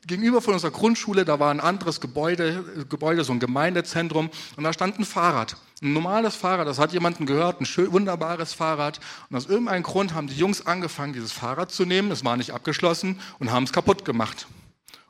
gegenüber 0.06 0.42
von 0.42 0.54
unserer 0.54 0.70
Grundschule, 0.70 1.24
da 1.24 1.40
war 1.40 1.50
ein 1.50 1.60
anderes 1.60 2.00
Gebäude, 2.00 2.86
Gebäude, 2.88 3.24
so 3.24 3.32
ein 3.32 3.40
Gemeindezentrum, 3.40 4.30
und 4.56 4.64
da 4.64 4.72
stand 4.72 4.98
ein 4.98 5.04
Fahrrad. 5.04 5.56
Ein 5.82 5.92
normales 5.92 6.36
Fahrrad, 6.36 6.66
das 6.66 6.78
hat 6.78 6.92
jemandem 6.92 7.26
gehört, 7.26 7.60
ein 7.60 7.66
schön, 7.66 7.92
wunderbares 7.92 8.52
Fahrrad. 8.52 9.00
Und 9.30 9.36
aus 9.36 9.46
irgendeinem 9.46 9.82
Grund 9.82 10.14
haben 10.14 10.26
die 10.26 10.36
Jungs 10.36 10.66
angefangen, 10.66 11.12
dieses 11.12 11.32
Fahrrad 11.32 11.72
zu 11.72 11.84
nehmen, 11.84 12.10
es 12.10 12.24
war 12.24 12.36
nicht 12.36 12.52
abgeschlossen, 12.52 13.20
und 13.38 13.50
haben 13.50 13.64
es 13.64 13.72
kaputt 13.72 14.04
gemacht. 14.04 14.46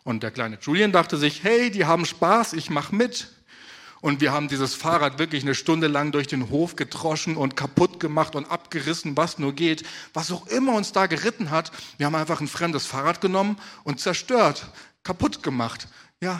Und 0.04 0.22
der 0.22 0.30
kleine 0.30 0.58
Julian 0.60 0.92
dachte 0.92 1.16
sich, 1.16 1.42
hey, 1.42 1.70
die 1.70 1.86
haben 1.86 2.04
Spaß, 2.04 2.52
ich 2.52 2.70
mach 2.70 2.92
mit. 2.92 3.28
Und 4.04 4.20
wir 4.20 4.32
haben 4.32 4.48
dieses 4.48 4.74
Fahrrad 4.74 5.18
wirklich 5.18 5.44
eine 5.44 5.54
Stunde 5.54 5.86
lang 5.86 6.12
durch 6.12 6.26
den 6.26 6.50
Hof 6.50 6.76
gedroschen 6.76 7.38
und 7.38 7.56
kaputt 7.56 8.00
gemacht 8.00 8.34
und 8.34 8.44
abgerissen, 8.44 9.16
was 9.16 9.38
nur 9.38 9.54
geht. 9.54 9.82
Was 10.12 10.30
auch 10.30 10.46
immer 10.48 10.74
uns 10.74 10.92
da 10.92 11.06
geritten 11.06 11.50
hat, 11.50 11.72
wir 11.96 12.04
haben 12.04 12.14
einfach 12.14 12.42
ein 12.42 12.46
fremdes 12.46 12.84
Fahrrad 12.84 13.22
genommen 13.22 13.56
und 13.82 14.00
zerstört, 14.00 14.68
kaputt 15.04 15.42
gemacht. 15.42 15.88
Ja. 16.20 16.38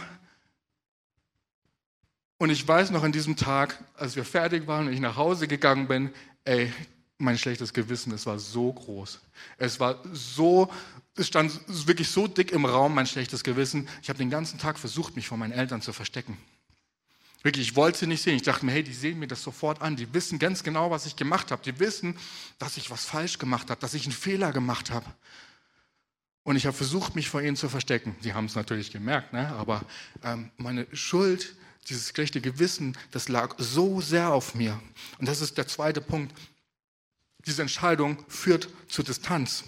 Und 2.36 2.50
ich 2.50 2.68
weiß 2.68 2.90
noch 2.90 3.02
an 3.02 3.12
diesem 3.12 3.34
Tag, 3.34 3.82
als 3.96 4.14
wir 4.14 4.26
fertig 4.26 4.66
waren 4.66 4.88
und 4.88 4.92
ich 4.92 5.00
nach 5.00 5.16
Hause 5.16 5.48
gegangen 5.48 5.88
bin, 5.88 6.10
ey, 6.44 6.70
mein 7.16 7.38
schlechtes 7.38 7.72
Gewissen, 7.72 8.12
es 8.12 8.26
war 8.26 8.38
so 8.38 8.74
groß. 8.74 9.20
Es 9.56 9.80
war 9.80 10.02
so, 10.12 10.70
es 11.16 11.28
stand 11.28 11.58
wirklich 11.86 12.10
so 12.10 12.28
dick 12.28 12.52
im 12.52 12.66
Raum, 12.66 12.94
mein 12.94 13.06
schlechtes 13.06 13.42
Gewissen. 13.42 13.88
Ich 14.02 14.10
habe 14.10 14.18
den 14.18 14.28
ganzen 14.28 14.58
Tag 14.58 14.78
versucht, 14.78 15.16
mich 15.16 15.28
vor 15.28 15.38
meinen 15.38 15.52
Eltern 15.52 15.80
zu 15.80 15.94
verstecken. 15.94 16.36
Wirklich, 17.44 17.68
ich 17.68 17.76
wollte 17.76 17.98
sie 17.98 18.06
nicht 18.06 18.22
sehen. 18.22 18.36
Ich 18.36 18.42
dachte 18.42 18.64
mir, 18.64 18.72
hey, 18.72 18.82
die 18.82 18.94
sehen 18.94 19.18
mir 19.18 19.28
das 19.28 19.42
sofort 19.42 19.82
an. 19.82 19.96
Die 19.96 20.12
wissen 20.14 20.38
ganz 20.38 20.62
genau, 20.62 20.90
was 20.90 21.04
ich 21.04 21.14
gemacht 21.14 21.50
habe. 21.50 21.62
Die 21.62 21.78
wissen, 21.78 22.16
dass 22.58 22.78
ich 22.78 22.90
was 22.90 23.04
falsch 23.04 23.38
gemacht 23.38 23.68
habe, 23.68 23.78
dass 23.80 23.92
ich 23.92 24.04
einen 24.04 24.14
Fehler 24.14 24.50
gemacht 24.50 24.90
habe. 24.90 25.04
Und 26.42 26.56
ich 26.56 26.64
habe 26.64 26.74
versucht, 26.74 27.14
mich 27.14 27.28
vor 27.28 27.42
ihnen 27.42 27.54
zu 27.54 27.68
verstecken. 27.68 28.16
Sie 28.22 28.32
haben 28.32 28.46
es 28.46 28.54
natürlich 28.54 28.90
gemerkt, 28.90 29.34
ne? 29.34 29.48
aber 29.48 29.84
ähm, 30.22 30.50
meine 30.56 30.86
Schuld, 30.96 31.54
dieses 31.88 32.08
schlechte 32.08 32.40
Gewissen, 32.40 32.96
das 33.10 33.28
lag 33.28 33.54
so 33.58 34.00
sehr 34.00 34.32
auf 34.32 34.54
mir. 34.54 34.80
Und 35.18 35.28
das 35.28 35.42
ist 35.42 35.58
der 35.58 35.68
zweite 35.68 36.00
Punkt. 36.00 36.34
Diese 37.46 37.60
Entscheidung 37.60 38.24
führt 38.26 38.70
zur 38.88 39.04
Distanz. 39.04 39.64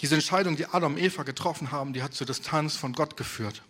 Diese 0.00 0.16
Entscheidung, 0.16 0.56
die 0.56 0.66
Adam 0.66 0.94
und 0.94 1.00
Eva 1.00 1.22
getroffen 1.22 1.70
haben, 1.70 1.92
die 1.92 2.02
hat 2.02 2.12
zur 2.12 2.26
Distanz 2.26 2.74
von 2.74 2.92
Gott 2.92 3.16
geführt. 3.16 3.62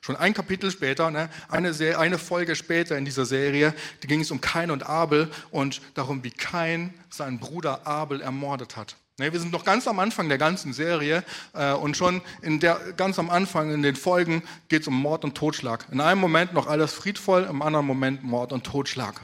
Schon 0.00 0.16
ein 0.16 0.34
Kapitel 0.34 0.70
später, 0.70 1.10
ne, 1.10 1.28
eine, 1.48 1.72
eine 1.98 2.18
Folge 2.18 2.56
später 2.56 2.96
in 2.96 3.04
dieser 3.04 3.24
Serie, 3.24 3.74
da 4.00 4.08
ging 4.08 4.20
es 4.20 4.30
um 4.30 4.40
Kain 4.40 4.70
und 4.70 4.84
Abel 4.84 5.30
und 5.50 5.80
darum, 5.94 6.24
wie 6.24 6.30
Kain 6.30 6.94
seinen 7.10 7.38
Bruder 7.38 7.86
Abel 7.86 8.20
ermordet 8.20 8.76
hat. 8.76 8.96
Ne, 9.18 9.32
wir 9.32 9.40
sind 9.40 9.52
noch 9.52 9.64
ganz 9.64 9.88
am 9.88 9.98
Anfang 9.98 10.28
der 10.28 10.38
ganzen 10.38 10.72
Serie 10.72 11.24
äh, 11.52 11.72
und 11.72 11.96
schon 11.96 12.22
in 12.40 12.60
der, 12.60 12.78
ganz 12.96 13.18
am 13.18 13.30
Anfang 13.30 13.72
in 13.72 13.82
den 13.82 13.96
Folgen 13.96 14.44
geht 14.68 14.82
es 14.82 14.88
um 14.88 14.94
Mord 14.94 15.24
und 15.24 15.34
Totschlag. 15.34 15.86
In 15.90 16.00
einem 16.00 16.20
Moment 16.20 16.54
noch 16.54 16.68
alles 16.68 16.92
friedvoll, 16.92 17.44
im 17.50 17.60
anderen 17.60 17.86
Moment 17.86 18.22
Mord 18.22 18.52
und 18.52 18.64
Totschlag. 18.64 19.20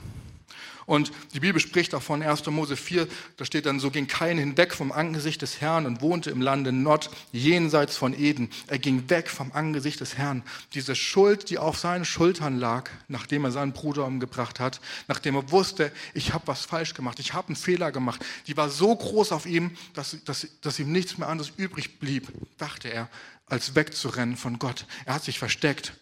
Und 0.87 1.13
die 1.33 1.41
Bibel 1.41 1.61
spricht 1.61 1.93
davon, 1.93 2.23
1. 2.23 2.47
Mose 2.47 2.77
4, 2.77 3.09
da 3.37 3.45
steht 3.45 3.67
dann, 3.67 3.81
so 3.81 3.91
ging 3.91 4.07
Kain 4.07 4.39
hinweg 4.39 4.75
vom 4.75 4.93
Angesicht 4.93 5.43
des 5.43 5.61
Herrn 5.61 5.87
und 5.87 6.01
wohnte 6.01 6.31
im 6.31 6.41
Lande 6.41 6.73
Nord, 6.73 7.11
jenseits 7.33 7.97
von 7.97 8.19
Eden. 8.19 8.51
Er 8.67 8.79
ging 8.79 9.09
weg 9.09 9.31
vom 9.31 9.53
Angesicht 9.53 10.01
des 10.01 10.17
Herrn. 10.17 10.43
Diese 10.75 10.95
Schuld, 10.95 11.51
die 11.51 11.59
auf 11.59 11.79
seinen 11.79 12.05
Schultern 12.05 12.59
lag, 12.59 12.91
nachdem 13.09 13.45
er 13.45 13.53
seinen 13.53 13.73
Bruder 13.73 14.05
umgebracht 14.05 14.61
hat, 14.61 14.81
nachdem 15.09 15.37
er 15.37 15.51
wusste, 15.51 15.93
ich 16.13 16.33
habe 16.33 16.47
was 16.47 16.65
falsch 16.65 16.95
gemacht, 16.95 17.19
ich 17.19 17.35
habe 17.35 17.49
einen 17.49 17.57
Fehler 17.57 17.93
gemacht, 17.93 18.25
die 18.47 18.57
war 18.57 18.69
so 18.69 18.95
groß 18.95 19.33
auf 19.33 19.47
ihm, 19.47 19.77
dass, 19.95 20.17
dass, 20.25 20.47
dass 20.61 20.79
ihm 20.79 20.93
nichts 20.93 21.19
mehr 21.19 21.29
anderes 21.29 21.53
übrig 21.57 21.99
blieb, 21.99 22.29
dachte 22.59 22.89
er, 22.89 23.09
als 23.47 23.75
wegzurennen 23.75 24.37
von 24.37 24.59
Gott. 24.59 24.87
Er 25.05 25.15
hat 25.15 25.25
sich 25.25 25.39
versteckt 25.39 25.93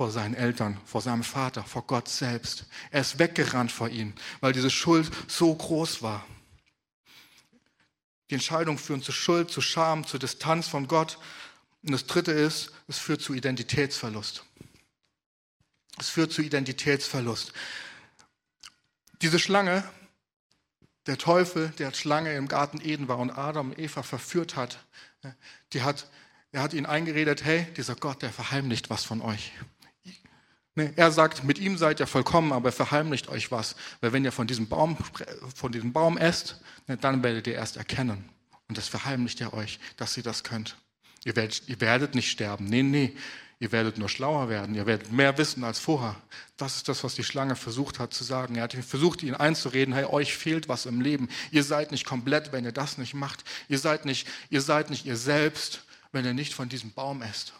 vor 0.00 0.10
seinen 0.10 0.32
Eltern, 0.32 0.80
vor 0.86 1.02
seinem 1.02 1.22
Vater, 1.22 1.62
vor 1.62 1.86
Gott 1.86 2.08
selbst. 2.08 2.64
Er 2.90 3.02
ist 3.02 3.18
weggerannt 3.18 3.70
vor 3.70 3.90
ihm, 3.90 4.14
weil 4.40 4.54
diese 4.54 4.70
Schuld 4.70 5.10
so 5.28 5.54
groß 5.54 6.00
war. 6.00 6.26
Die 8.30 8.34
Entscheidungen 8.34 8.78
führen 8.78 9.02
zu 9.02 9.12
Schuld, 9.12 9.50
zu 9.50 9.60
Scham, 9.60 10.06
zu 10.06 10.16
Distanz 10.16 10.68
von 10.68 10.88
Gott. 10.88 11.18
Und 11.82 11.92
das 11.92 12.06
Dritte 12.06 12.32
ist, 12.32 12.72
es 12.88 12.96
führt 12.96 13.20
zu 13.20 13.34
Identitätsverlust. 13.34 14.42
Es 15.98 16.08
führt 16.08 16.32
zu 16.32 16.40
Identitätsverlust. 16.40 17.52
Diese 19.20 19.38
Schlange, 19.38 19.84
der 21.08 21.18
Teufel, 21.18 21.74
der 21.78 21.92
Schlange 21.92 22.32
im 22.36 22.48
Garten 22.48 22.80
Eden 22.80 23.06
war 23.06 23.18
und 23.18 23.32
Adam 23.32 23.72
und 23.72 23.78
Eva 23.78 24.02
verführt 24.02 24.56
hat, 24.56 24.82
die 25.74 25.82
hat, 25.82 26.08
er 26.52 26.62
hat 26.62 26.72
ihnen 26.72 26.86
eingeredet, 26.86 27.44
hey, 27.44 27.66
dieser 27.76 27.96
Gott, 27.96 28.22
der 28.22 28.30
verheimlicht 28.30 28.88
was 28.88 29.04
von 29.04 29.20
euch. 29.20 29.52
Nee, 30.76 30.92
er 30.96 31.10
sagt, 31.10 31.42
mit 31.44 31.58
ihm 31.58 31.76
seid 31.76 32.00
ihr 32.00 32.06
vollkommen, 32.06 32.52
aber 32.52 32.70
verheimlicht 32.70 33.28
euch 33.28 33.50
was. 33.50 33.74
Weil 34.00 34.12
wenn 34.12 34.24
ihr 34.24 34.32
von 34.32 34.46
diesem 34.46 34.68
Baum, 34.68 34.96
von 35.54 35.72
diesem 35.72 35.92
Baum 35.92 36.16
esst, 36.16 36.60
ne, 36.86 36.96
dann 36.96 37.22
werdet 37.22 37.46
ihr 37.46 37.54
erst 37.54 37.76
erkennen. 37.76 38.28
Und 38.68 38.78
das 38.78 38.86
verheimlicht 38.86 39.40
er 39.40 39.52
euch, 39.52 39.80
dass 39.96 40.16
ihr 40.16 40.22
das 40.22 40.44
könnt. 40.44 40.76
Ihr 41.24 41.34
werdet, 41.34 41.68
ihr 41.68 41.80
werdet 41.80 42.14
nicht 42.14 42.30
sterben. 42.30 42.66
Nee, 42.66 42.82
nee. 42.82 43.16
Ihr 43.62 43.72
werdet 43.72 43.98
nur 43.98 44.08
schlauer 44.08 44.48
werden. 44.48 44.74
Ihr 44.74 44.86
werdet 44.86 45.12
mehr 45.12 45.36
wissen 45.36 45.64
als 45.64 45.78
vorher. 45.78 46.16
Das 46.56 46.76
ist 46.76 46.88
das, 46.88 47.04
was 47.04 47.14
die 47.14 47.24
Schlange 47.24 47.56
versucht 47.56 47.98
hat 47.98 48.14
zu 48.14 48.24
sagen. 48.24 48.54
Er 48.56 48.62
hat 48.62 48.72
versucht, 48.72 49.22
ihnen 49.22 49.34
einzureden, 49.34 49.92
hey, 49.92 50.04
euch 50.04 50.34
fehlt 50.34 50.68
was 50.68 50.86
im 50.86 51.02
Leben. 51.02 51.28
Ihr 51.50 51.62
seid 51.62 51.90
nicht 51.90 52.06
komplett, 52.06 52.52
wenn 52.52 52.64
ihr 52.64 52.72
das 52.72 52.96
nicht 52.96 53.12
macht. 53.12 53.44
Ihr 53.68 53.78
seid 53.78 54.06
nicht, 54.06 54.26
ihr 54.48 54.62
seid 54.62 54.88
nicht 54.88 55.04
ihr 55.04 55.16
selbst, 55.16 55.82
wenn 56.10 56.24
ihr 56.24 56.32
nicht 56.32 56.54
von 56.54 56.70
diesem 56.70 56.92
Baum 56.92 57.20
esst. 57.20 57.52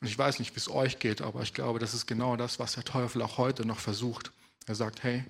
Und 0.00 0.06
ich 0.06 0.16
weiß 0.16 0.38
nicht, 0.38 0.54
wie 0.54 0.58
es 0.58 0.70
euch 0.70 0.98
geht, 0.98 1.20
aber 1.20 1.42
ich 1.42 1.52
glaube, 1.52 1.78
das 1.78 1.94
ist 1.94 2.06
genau 2.06 2.36
das, 2.36 2.58
was 2.58 2.72
der 2.72 2.84
Teufel 2.84 3.20
auch 3.22 3.36
heute 3.36 3.66
noch 3.66 3.78
versucht. 3.78 4.32
Er 4.66 4.74
sagt, 4.74 5.02
hey, 5.02 5.24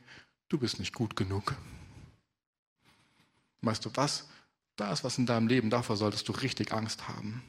du 0.48 0.58
bist 0.58 0.78
nicht 0.78 0.94
gut 0.94 1.16
genug. 1.16 1.54
Weißt 3.62 3.84
du 3.84 3.90
was? 3.94 4.28
Da 4.76 4.92
ist 4.92 5.04
was 5.04 5.18
in 5.18 5.26
deinem 5.26 5.48
Leben, 5.48 5.70
davor 5.70 5.96
solltest 5.96 6.28
du 6.28 6.32
richtig 6.32 6.72
Angst 6.72 7.08
haben. 7.08 7.42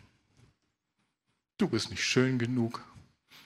Du 1.57 1.67
bist 1.67 1.91
nicht 1.91 2.03
schön 2.03 2.39
genug. 2.39 2.83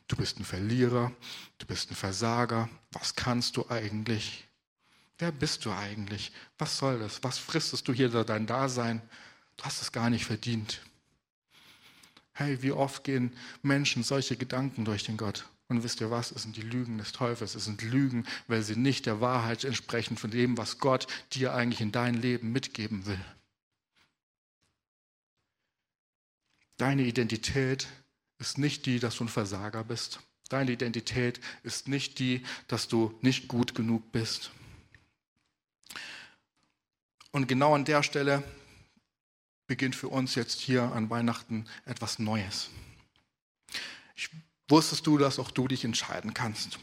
Du 0.07 0.15
bist 0.15 0.39
ein 0.39 0.45
Verlierer. 0.45 1.11
Du 1.57 1.65
bist 1.65 1.91
ein 1.91 1.95
Versager. 1.95 2.69
Was 2.93 3.15
kannst 3.15 3.57
du 3.57 3.69
eigentlich? 3.69 4.47
Wer 5.17 5.31
bist 5.31 5.65
du 5.65 5.71
eigentlich? 5.71 6.31
Was 6.57 6.77
soll 6.77 6.99
das? 6.99 7.23
Was 7.23 7.37
fristest 7.37 7.87
du 7.87 7.93
hier 7.93 8.09
dein 8.23 8.47
Dasein? 8.47 9.01
Du 9.57 9.65
hast 9.65 9.81
es 9.81 9.91
gar 9.91 10.09
nicht 10.09 10.25
verdient. 10.25 10.81
Hey, 12.37 12.61
wie 12.61 12.73
oft 12.73 13.05
gehen 13.05 13.31
Menschen 13.61 14.03
solche 14.03 14.35
Gedanken 14.35 14.83
durch 14.83 15.05
den 15.05 15.15
Gott? 15.15 15.47
Und 15.69 15.83
wisst 15.83 16.01
ihr 16.01 16.11
was? 16.11 16.31
Es 16.31 16.43
sind 16.43 16.57
die 16.57 16.61
Lügen 16.61 16.97
des 16.97 17.13
Teufels. 17.13 17.55
Es 17.55 17.63
sind 17.63 17.81
Lügen, 17.81 18.25
weil 18.47 18.61
sie 18.61 18.75
nicht 18.75 19.05
der 19.05 19.21
Wahrheit 19.21 19.63
entsprechen 19.63 20.17
von 20.17 20.31
dem, 20.31 20.57
was 20.57 20.79
Gott 20.79 21.07
dir 21.31 21.53
eigentlich 21.53 21.79
in 21.79 21.93
dein 21.93 22.13
Leben 22.13 22.51
mitgeben 22.51 23.05
will. 23.05 23.23
Deine 26.75 27.03
Identität 27.03 27.87
ist 28.37 28.57
nicht 28.57 28.85
die, 28.85 28.99
dass 28.99 29.15
du 29.15 29.23
ein 29.23 29.29
Versager 29.29 29.85
bist. 29.85 30.19
Deine 30.49 30.73
Identität 30.73 31.39
ist 31.63 31.87
nicht 31.87 32.19
die, 32.19 32.43
dass 32.67 32.89
du 32.89 33.17
nicht 33.21 33.47
gut 33.47 33.75
genug 33.75 34.11
bist. 34.11 34.51
Und 37.31 37.47
genau 37.47 37.73
an 37.75 37.85
der 37.85 38.03
Stelle 38.03 38.43
beginnt 39.67 39.95
für 39.95 40.09
uns 40.09 40.35
jetzt 40.35 40.59
hier 40.59 40.83
an 40.91 41.09
Weihnachten 41.09 41.65
etwas 41.85 42.19
Neues. 42.19 42.69
Ich, 44.15 44.29
wusstest 44.67 45.05
du, 45.07 45.17
dass 45.17 45.39
auch 45.39 45.51
du 45.51 45.67
dich 45.67 45.83
entscheiden 45.83 46.33
kannst? 46.33 46.79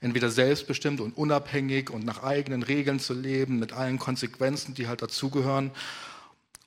Entweder 0.00 0.30
selbstbestimmt 0.30 1.00
und 1.00 1.16
unabhängig 1.16 1.90
und 1.90 2.04
nach 2.04 2.22
eigenen 2.22 2.62
Regeln 2.62 2.98
zu 2.98 3.14
leben, 3.14 3.58
mit 3.58 3.72
allen 3.72 3.98
Konsequenzen, 3.98 4.74
die 4.74 4.88
halt 4.88 5.02
dazugehören, 5.02 5.70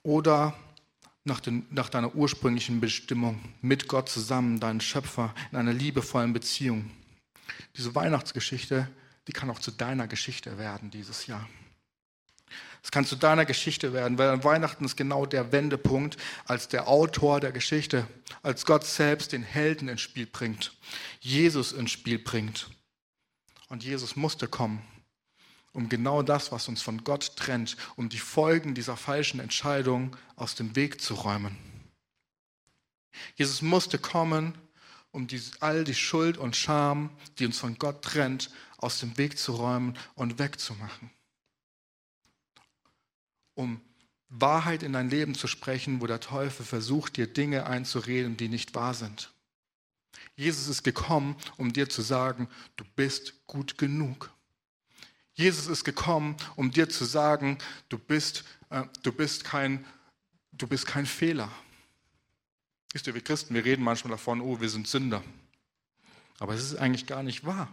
oder 0.02 0.56
nach, 1.24 1.40
den, 1.40 1.66
nach 1.70 1.88
deiner 1.88 2.14
ursprünglichen 2.14 2.80
Bestimmung, 2.80 3.40
mit 3.60 3.88
Gott 3.88 4.08
zusammen, 4.08 4.60
deinen 4.60 4.80
Schöpfer, 4.80 5.34
in 5.50 5.58
einer 5.58 5.72
liebevollen 5.72 6.32
Beziehung. 6.32 6.90
Diese 7.76 7.94
Weihnachtsgeschichte, 7.94 8.88
die 9.26 9.32
kann 9.32 9.50
auch 9.50 9.58
zu 9.58 9.72
deiner 9.72 10.06
Geschichte 10.06 10.56
werden 10.58 10.90
dieses 10.90 11.26
Jahr. 11.26 11.46
Es 12.86 12.92
kann 12.92 13.04
zu 13.04 13.16
deiner 13.16 13.44
Geschichte 13.44 13.92
werden, 13.92 14.16
weil 14.16 14.28
an 14.28 14.44
Weihnachten 14.44 14.84
ist 14.84 14.96
genau 14.96 15.26
der 15.26 15.50
Wendepunkt, 15.50 16.16
als 16.44 16.68
der 16.68 16.86
Autor 16.86 17.40
der 17.40 17.50
Geschichte, 17.50 18.06
als 18.44 18.64
Gott 18.64 18.84
selbst 18.86 19.32
den 19.32 19.42
Helden 19.42 19.88
ins 19.88 20.02
Spiel 20.02 20.26
bringt, 20.26 20.72
Jesus 21.18 21.72
ins 21.72 21.90
Spiel 21.90 22.20
bringt. 22.20 22.70
Und 23.68 23.82
Jesus 23.82 24.14
musste 24.14 24.46
kommen, 24.46 24.86
um 25.72 25.88
genau 25.88 26.22
das, 26.22 26.52
was 26.52 26.68
uns 26.68 26.80
von 26.80 27.02
Gott 27.02 27.34
trennt, 27.34 27.76
um 27.96 28.08
die 28.08 28.20
Folgen 28.20 28.76
dieser 28.76 28.96
falschen 28.96 29.40
Entscheidung 29.40 30.16
aus 30.36 30.54
dem 30.54 30.76
Weg 30.76 31.00
zu 31.00 31.14
räumen. 31.14 31.58
Jesus 33.34 33.62
musste 33.62 33.98
kommen, 33.98 34.56
um 35.10 35.26
die, 35.26 35.42
all 35.58 35.82
die 35.82 35.92
Schuld 35.92 36.38
und 36.38 36.54
Scham, 36.54 37.10
die 37.40 37.46
uns 37.46 37.58
von 37.58 37.78
Gott 37.78 38.02
trennt, 38.02 38.52
aus 38.76 39.00
dem 39.00 39.18
Weg 39.18 39.38
zu 39.40 39.54
räumen 39.54 39.98
und 40.14 40.38
wegzumachen 40.38 41.10
um 43.56 43.80
Wahrheit 44.28 44.84
in 44.84 44.92
dein 44.92 45.10
Leben 45.10 45.34
zu 45.34 45.48
sprechen, 45.48 46.00
wo 46.00 46.06
der 46.06 46.20
Teufel 46.20 46.64
versucht, 46.64 47.16
dir 47.16 47.26
Dinge 47.26 47.66
einzureden, 47.66 48.36
die 48.36 48.48
nicht 48.48 48.74
wahr 48.74 48.94
sind. 48.94 49.32
Jesus 50.36 50.68
ist 50.68 50.82
gekommen, 50.82 51.36
um 51.56 51.72
dir 51.72 51.88
zu 51.88 52.02
sagen, 52.02 52.48
du 52.76 52.84
bist 52.94 53.46
gut 53.46 53.78
genug. 53.78 54.30
Jesus 55.34 55.66
ist 55.66 55.84
gekommen, 55.84 56.36
um 56.56 56.70
dir 56.70 56.88
zu 56.88 57.04
sagen, 57.04 57.58
du 57.88 57.98
bist, 57.98 58.44
äh, 58.70 58.84
du 59.02 59.12
bist, 59.12 59.44
kein, 59.44 59.84
du 60.52 60.66
bist 60.66 60.86
kein 60.86 61.06
Fehler. 61.06 61.50
Wisst 62.92 63.06
ihr, 63.06 63.14
wir 63.14 63.22
Christen, 63.22 63.54
wir 63.54 63.64
reden 63.64 63.82
manchmal 63.82 64.12
davon, 64.12 64.40
oh, 64.40 64.60
wir 64.60 64.70
sind 64.70 64.88
Sünder. 64.88 65.22
Aber 66.38 66.54
es 66.54 66.62
ist 66.62 66.76
eigentlich 66.76 67.06
gar 67.06 67.22
nicht 67.22 67.44
wahr. 67.44 67.68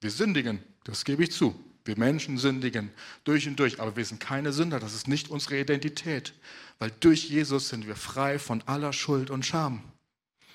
Wir 0.00 0.10
sündigen, 0.10 0.62
das 0.84 1.04
gebe 1.04 1.22
ich 1.24 1.32
zu. 1.32 1.58
Wir 1.84 1.98
Menschen 1.98 2.38
sündigen 2.38 2.90
durch 3.24 3.48
und 3.48 3.56
durch, 3.56 3.80
aber 3.80 3.96
wir 3.96 4.04
sind 4.04 4.20
keine 4.20 4.52
Sünder. 4.52 4.78
Das 4.78 4.94
ist 4.94 5.08
nicht 5.08 5.30
unsere 5.30 5.58
Identität, 5.58 6.32
weil 6.78 6.92
durch 7.00 7.28
Jesus 7.28 7.68
sind 7.68 7.86
wir 7.86 7.96
frei 7.96 8.38
von 8.38 8.62
aller 8.66 8.92
Schuld 8.92 9.30
und 9.30 9.44
Scham. 9.44 9.82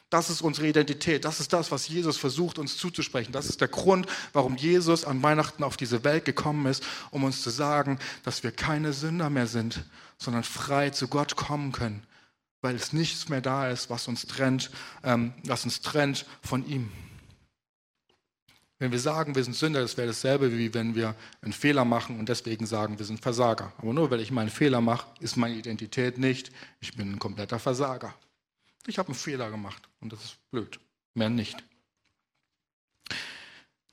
Das 0.09 0.29
ist 0.29 0.41
unsere 0.41 0.67
Identität. 0.67 1.25
Das 1.25 1.41
ist 1.41 1.51
das, 1.51 1.69
was 1.69 1.89
Jesus 1.89 2.15
versucht, 2.17 2.59
uns 2.59 2.77
zuzusprechen. 2.77 3.33
Das 3.33 3.47
ist 3.47 3.59
der 3.59 3.67
Grund, 3.67 4.07
warum 4.31 4.55
Jesus 4.55 5.03
an 5.03 5.21
Weihnachten 5.21 5.63
auf 5.63 5.75
diese 5.75 6.05
Welt 6.05 6.23
gekommen 6.23 6.65
ist, 6.65 6.81
um 7.11 7.25
uns 7.25 7.41
zu 7.41 7.49
sagen, 7.49 7.99
dass 8.23 8.41
wir 8.41 8.51
keine 8.51 8.93
Sünder 8.93 9.29
mehr 9.29 9.47
sind, 9.47 9.83
sondern 10.17 10.43
frei 10.43 10.91
zu 10.91 11.09
Gott 11.09 11.35
kommen 11.35 11.73
können, 11.73 12.03
weil 12.61 12.75
es 12.75 12.93
nichts 12.93 13.27
mehr 13.27 13.41
da 13.41 13.69
ist, 13.69 13.89
was 13.89 14.07
uns 14.07 14.25
trennt, 14.25 14.71
ähm, 15.03 15.33
was 15.43 15.65
uns 15.65 15.81
trennt 15.81 16.25
von 16.41 16.65
ihm. 16.65 16.89
Wenn 18.79 18.91
wir 18.91 18.99
sagen, 18.99 19.33
wir 19.33 19.43
sind 19.43 19.55
Sünder, 19.55 19.81
das 19.81 19.97
wäre 19.97 20.07
dasselbe, 20.07 20.55
wie 20.55 20.71
wenn 20.73 20.93
wir 20.93 21.15
einen 21.41 21.53
Fehler 21.53 21.83
machen 21.83 22.19
und 22.19 22.29
deswegen 22.29 22.67
sagen, 22.67 22.99
wir 22.99 23.05
sind 23.05 23.19
Versager. 23.19 23.73
Aber 23.77 23.93
nur 23.93 24.11
weil 24.11 24.19
ich 24.19 24.31
meinen 24.31 24.49
Fehler 24.49 24.81
mache, 24.81 25.07
ist 25.19 25.35
meine 25.35 25.55
Identität 25.55 26.19
nicht, 26.19 26.51
ich 26.79 26.95
bin 26.95 27.13
ein 27.13 27.19
kompletter 27.19 27.57
Versager. 27.57 28.13
Ich 28.85 28.99
habe 28.99 29.09
einen 29.09 29.17
Fehler 29.17 29.49
gemacht 29.49 29.89
und 29.99 30.13
das 30.13 30.23
ist 30.23 30.37
blöd. 30.51 30.79
Mehr 31.15 31.29
nicht. 31.29 31.57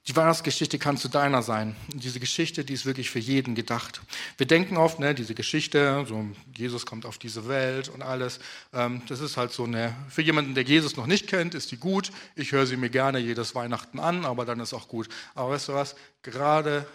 Die 0.06 0.14
Weihnachtsgeschichte 0.14 0.78
kann 0.78 0.98
zu 0.98 1.08
deiner 1.08 1.42
sein. 1.42 1.74
Und 1.90 2.04
diese 2.04 2.20
Geschichte, 2.20 2.62
die 2.62 2.74
ist 2.74 2.84
wirklich 2.84 3.08
für 3.08 3.18
jeden 3.18 3.54
gedacht. 3.54 4.02
Wir 4.36 4.46
denken 4.46 4.76
oft, 4.76 4.98
ne, 4.98 5.14
diese 5.14 5.34
Geschichte, 5.34 6.04
so 6.06 6.26
Jesus 6.54 6.84
kommt 6.84 7.06
auf 7.06 7.16
diese 7.16 7.48
Welt 7.48 7.88
und 7.88 8.02
alles, 8.02 8.38
ähm, 8.74 9.00
das 9.08 9.20
ist 9.20 9.38
halt 9.38 9.52
so 9.52 9.64
eine, 9.64 9.96
für 10.10 10.20
jemanden, 10.20 10.54
der 10.54 10.64
Jesus 10.64 10.96
noch 10.96 11.06
nicht 11.06 11.26
kennt, 11.26 11.54
ist 11.54 11.70
die 11.70 11.78
gut. 11.78 12.10
Ich 12.36 12.52
höre 12.52 12.66
sie 12.66 12.76
mir 12.76 12.90
gerne 12.90 13.18
jedes 13.18 13.54
Weihnachten 13.54 13.98
an, 13.98 14.26
aber 14.26 14.44
dann 14.44 14.60
ist 14.60 14.74
auch 14.74 14.88
gut. 14.88 15.08
Aber 15.34 15.50
weißt 15.50 15.68
du 15.68 15.74
was? 15.74 15.96
Gerade 16.22 16.86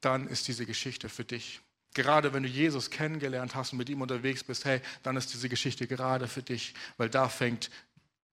dann 0.00 0.26
ist 0.26 0.48
diese 0.48 0.66
Geschichte 0.66 1.08
für 1.08 1.24
dich. 1.24 1.60
Gerade 1.94 2.32
wenn 2.32 2.42
du 2.42 2.48
Jesus 2.48 2.90
kennengelernt 2.90 3.54
hast 3.54 3.72
und 3.72 3.78
mit 3.78 3.88
ihm 3.88 4.02
unterwegs 4.02 4.44
bist, 4.44 4.64
hey, 4.64 4.80
dann 5.02 5.16
ist 5.16 5.32
diese 5.32 5.48
Geschichte 5.48 5.86
gerade 5.86 6.28
für 6.28 6.42
dich, 6.42 6.74
weil 6.96 7.08
da 7.08 7.28
fängt 7.28 7.70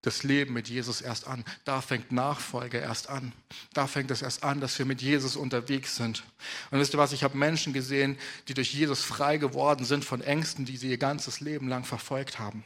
das 0.05 0.23
Leben 0.23 0.53
mit 0.53 0.69
Jesus 0.69 1.01
erst 1.01 1.27
an. 1.27 1.43
Da 1.63 1.81
fängt 1.81 2.11
Nachfolge 2.11 2.77
erst 2.77 3.09
an. 3.09 3.33
Da 3.73 3.87
fängt 3.87 4.11
es 4.11 4.21
erst 4.21 4.43
an, 4.43 4.61
dass 4.61 4.77
wir 4.77 4.85
mit 4.85 5.01
Jesus 5.01 5.35
unterwegs 5.35 5.95
sind. 5.95 6.23
Und 6.71 6.79
wisst 6.79 6.93
ihr 6.93 6.99
was, 6.99 7.11
ich 7.11 7.23
habe 7.23 7.37
Menschen 7.37 7.73
gesehen, 7.73 8.17
die 8.47 8.53
durch 8.53 8.73
Jesus 8.73 9.03
frei 9.03 9.37
geworden 9.37 9.85
sind 9.85 10.05
von 10.05 10.21
Ängsten, 10.21 10.65
die 10.65 10.77
sie 10.77 10.89
ihr 10.89 10.97
ganzes 10.97 11.39
Leben 11.39 11.67
lang 11.67 11.83
verfolgt 11.83 12.39
haben. 12.39 12.63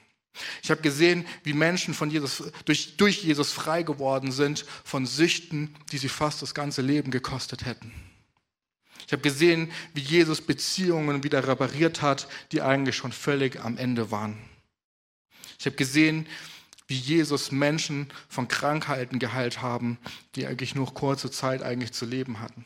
Ich 0.61 0.71
habe 0.71 0.81
gesehen, 0.81 1.25
wie 1.43 1.53
Menschen 1.53 1.93
von 1.93 2.09
Jesus, 2.09 2.43
durch, 2.65 2.97
durch 2.97 3.23
Jesus 3.23 3.51
frei 3.51 3.83
geworden 3.83 4.31
sind 4.31 4.65
von 4.83 5.05
Süchten, 5.05 5.75
die 5.91 5.97
sie 5.97 6.09
fast 6.09 6.41
das 6.41 6.53
ganze 6.53 6.81
Leben 6.81 7.11
gekostet 7.11 7.65
hätten. 7.65 7.91
Ich 9.07 9.11
habe 9.11 9.23
gesehen, 9.23 9.71
wie 9.93 10.01
Jesus 10.01 10.41
Beziehungen 10.41 11.23
wieder 11.23 11.47
repariert 11.47 12.01
hat, 12.01 12.27
die 12.51 12.61
eigentlich 12.61 12.95
schon 12.95 13.11
völlig 13.11 13.59
am 13.59 13.77
Ende 13.77 14.11
waren. 14.11 14.37
Ich 15.57 15.65
habe 15.65 15.75
gesehen, 15.75 16.27
wie 16.89 16.95
Jesus 16.95 17.51
Menschen 17.51 18.07
von 18.27 18.47
Krankheiten 18.47 19.19
geheilt 19.19 19.61
haben, 19.61 19.99
die 20.35 20.47
eigentlich 20.47 20.73
nur 20.73 20.91
kurze 20.93 21.29
Zeit 21.29 21.61
eigentlich 21.61 21.93
zu 21.93 22.05
leben 22.05 22.39
hatten. 22.39 22.65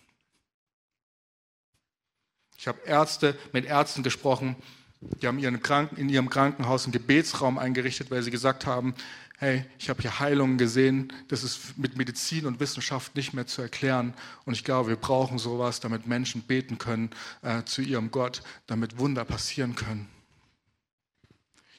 Ich 2.58 2.68
habe 2.68 2.80
Ärzte 2.86 3.38
mit 3.52 3.66
Ärzten 3.66 4.02
gesprochen, 4.02 4.56
die 5.02 5.28
haben 5.28 5.40
ihren 5.40 5.62
Kranken, 5.62 5.98
in 5.98 6.08
ihrem 6.08 6.30
Krankenhaus 6.30 6.86
einen 6.86 6.94
Gebetsraum 6.94 7.58
eingerichtet, 7.58 8.10
weil 8.10 8.24
sie 8.24 8.32
gesagt 8.32 8.66
haben, 8.66 8.96
hey, 9.38 9.66
ich 9.78 9.90
habe 9.90 10.02
hier 10.02 10.22
Heilungen 10.22 10.58
gesehen, 10.58 11.12
das 11.28 11.44
ist 11.44 11.78
mit 11.78 11.98
Medizin 11.98 12.46
und 12.46 12.62
Wissenschaft 12.62 13.18
nicht 13.18 13.34
mehr 13.34 13.46
zu 13.46 13.62
erklären. 13.62 14.14
Und 14.46 14.54
ich 14.54 14.64
glaube, 14.64 14.88
wir 14.88 14.96
brauchen 14.96 15.38
sowas, 15.38 15.82
damit 15.82 16.08
Menschen 16.08 16.44
beten 16.44 16.78
können 16.78 17.10
äh, 17.42 17.64
zu 17.64 17.82
ihrem 17.82 18.12
Gott, 18.12 18.44
damit 18.68 18.98
Wunder 18.98 19.26
passieren 19.26 19.76
können. 19.76 20.08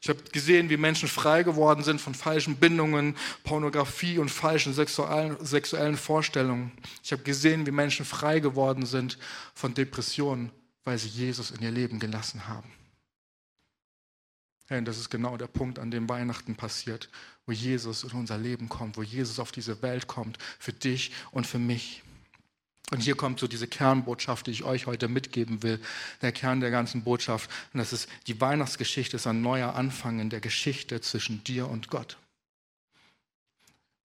Ich 0.05 0.11
habe 0.11 0.23
gesehen, 0.33 0.69
wie 0.69 0.77
Menschen 0.77 1.09
frei 1.09 1.45
geworden 1.45 1.83
sind 1.83 1.99
von 1.99 2.15
falschen 2.15 2.57
Bindungen, 2.57 3.17
Pornografie 3.43 4.19
und 4.19 4.29
falschen 4.29 4.75
sexuellen, 4.75 5.43
sexuellen 5.43 5.97
Vorstellungen. 5.97 6.73
Ich 7.03 7.11
habe 7.11 7.23
gesehen, 7.23 7.65
wie 7.65 7.71
Menschen 7.71 8.05
frei 8.05 8.39
geworden 8.41 8.85
sind 8.85 9.17
von 9.55 9.73
Depressionen, 9.73 10.51
weil 10.85 10.99
sie 10.99 11.09
Jesus 11.09 11.53
in 11.53 11.63
ihr 11.63 11.71
Leben 11.71 12.01
gelassen 12.01 12.47
haben. 12.49 12.71
Hey, 14.67 14.77
und 14.77 14.85
das 14.85 14.99
ist 14.99 15.09
genau 15.09 15.39
der 15.39 15.47
Punkt, 15.47 15.79
an 15.79 15.91
dem 15.91 16.07
Weihnachten 16.07 16.55
passiert, 16.55 17.09
wo 17.47 17.53
Jesus 17.53 18.05
in 18.05 18.11
unser 18.11 18.37
Leben 18.37 18.69
kommt, 18.69 18.99
wo 18.99 19.03
Jesus 19.03 19.39
auf 19.39 19.53
diese 19.53 19.81
Welt 19.81 20.07
kommt, 20.07 20.37
für 20.59 20.75
dich 20.75 21.13
und 21.31 21.47
für 21.47 21.59
mich. 21.59 22.03
Und 22.91 23.01
hier 23.03 23.17
kommt 23.17 23.41
so 23.41 23.49
diese 23.49 23.67
Kernbotschaft, 23.67 24.47
die 24.47 24.51
ich 24.51 24.65
euch 24.65 24.87
heute 24.87 25.09
mitgeben 25.09 25.63
will. 25.63 25.81
Der 26.23 26.33
Kern 26.33 26.61
der 26.61 26.71
ganzen 26.71 27.03
Botschaft. 27.03 27.51
Und 27.73 27.79
das 27.79 27.93
ist, 27.93 28.09
die 28.27 28.41
Weihnachtsgeschichte 28.41 29.17
ist 29.17 29.27
ein 29.27 29.43
neuer 29.43 29.75
Anfang 29.75 30.21
in 30.21 30.31
der 30.31 30.41
Geschichte 30.41 31.01
zwischen 31.01 31.43
dir 31.45 31.69
und 31.69 31.89
Gott. 31.89 32.19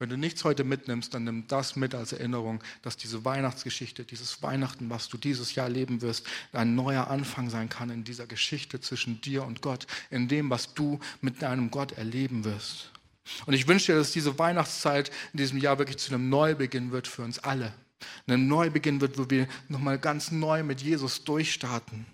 Wenn 0.01 0.09
du 0.09 0.17
nichts 0.17 0.45
heute 0.45 0.63
mitnimmst, 0.63 1.13
dann 1.13 1.25
nimm 1.25 1.45
das 1.47 1.75
mit 1.75 1.93
als 1.93 2.13
Erinnerung, 2.13 2.63
dass 2.81 2.95
diese 2.95 3.25
Weihnachtsgeschichte, 3.25 4.05
dieses 4.05 4.41
Weihnachten, 4.41 4.89
was 4.89 5.09
du 5.09 5.17
dieses 5.17 5.55
Jahr 5.55 5.67
leben 5.67 6.01
wirst, 6.01 6.25
ein 6.53 6.73
neuer 6.73 7.09
Anfang 7.09 7.49
sein 7.49 7.67
kann 7.67 7.89
in 7.89 8.05
dieser 8.05 8.25
Geschichte 8.25 8.79
zwischen 8.79 9.19
dir 9.19 9.43
und 9.43 9.61
Gott, 9.61 9.87
in 10.09 10.29
dem, 10.29 10.49
was 10.49 10.73
du 10.73 11.01
mit 11.19 11.41
deinem 11.41 11.69
Gott 11.69 11.91
erleben 11.91 12.45
wirst. 12.45 12.91
Und 13.45 13.53
ich 13.53 13.67
wünsche 13.67 13.91
dir, 13.91 13.97
dass 13.97 14.13
diese 14.13 14.39
Weihnachtszeit 14.39 15.11
in 15.33 15.37
diesem 15.37 15.57
Jahr 15.57 15.79
wirklich 15.79 15.97
zu 15.97 16.13
einem 16.13 16.29
Neubeginn 16.29 16.91
wird 16.91 17.09
für 17.09 17.23
uns 17.23 17.37
alle 17.39 17.73
ein 18.27 18.47
Neubeginn 18.47 19.01
wird, 19.01 19.17
wo 19.17 19.29
wir 19.29 19.47
nochmal 19.67 19.99
ganz 19.99 20.31
neu 20.31 20.63
mit 20.63 20.81
Jesus 20.81 21.23
durchstarten. 21.23 22.05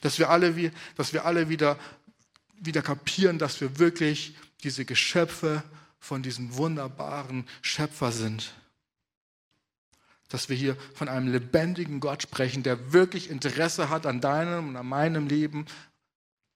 Dass 0.00 0.18
wir 0.18 0.30
alle, 0.30 0.72
dass 0.96 1.12
wir 1.12 1.24
alle 1.24 1.48
wieder, 1.48 1.78
wieder 2.58 2.82
kapieren, 2.82 3.38
dass 3.38 3.60
wir 3.60 3.78
wirklich 3.78 4.34
diese 4.62 4.84
Geschöpfe 4.84 5.62
von 5.98 6.22
diesem 6.22 6.56
wunderbaren 6.56 7.46
Schöpfer 7.62 8.12
sind. 8.12 8.54
Dass 10.28 10.48
wir 10.48 10.56
hier 10.56 10.76
von 10.94 11.08
einem 11.08 11.32
lebendigen 11.32 12.00
Gott 12.00 12.22
sprechen, 12.22 12.62
der 12.62 12.92
wirklich 12.92 13.30
Interesse 13.30 13.88
hat 13.88 14.06
an 14.06 14.20
deinem 14.20 14.68
und 14.68 14.76
an 14.76 14.86
meinem 14.86 15.26
Leben, 15.26 15.66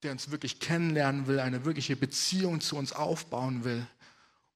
der 0.03 0.13
uns 0.13 0.31
wirklich 0.31 0.61
kennenlernen 0.61 1.27
will, 1.27 1.41
eine 1.41 1.65
wirkliche 1.65 1.97
Beziehung 1.97 2.61
zu 2.61 2.77
uns 2.77 2.93
aufbauen 2.93 3.65
will 3.65 3.87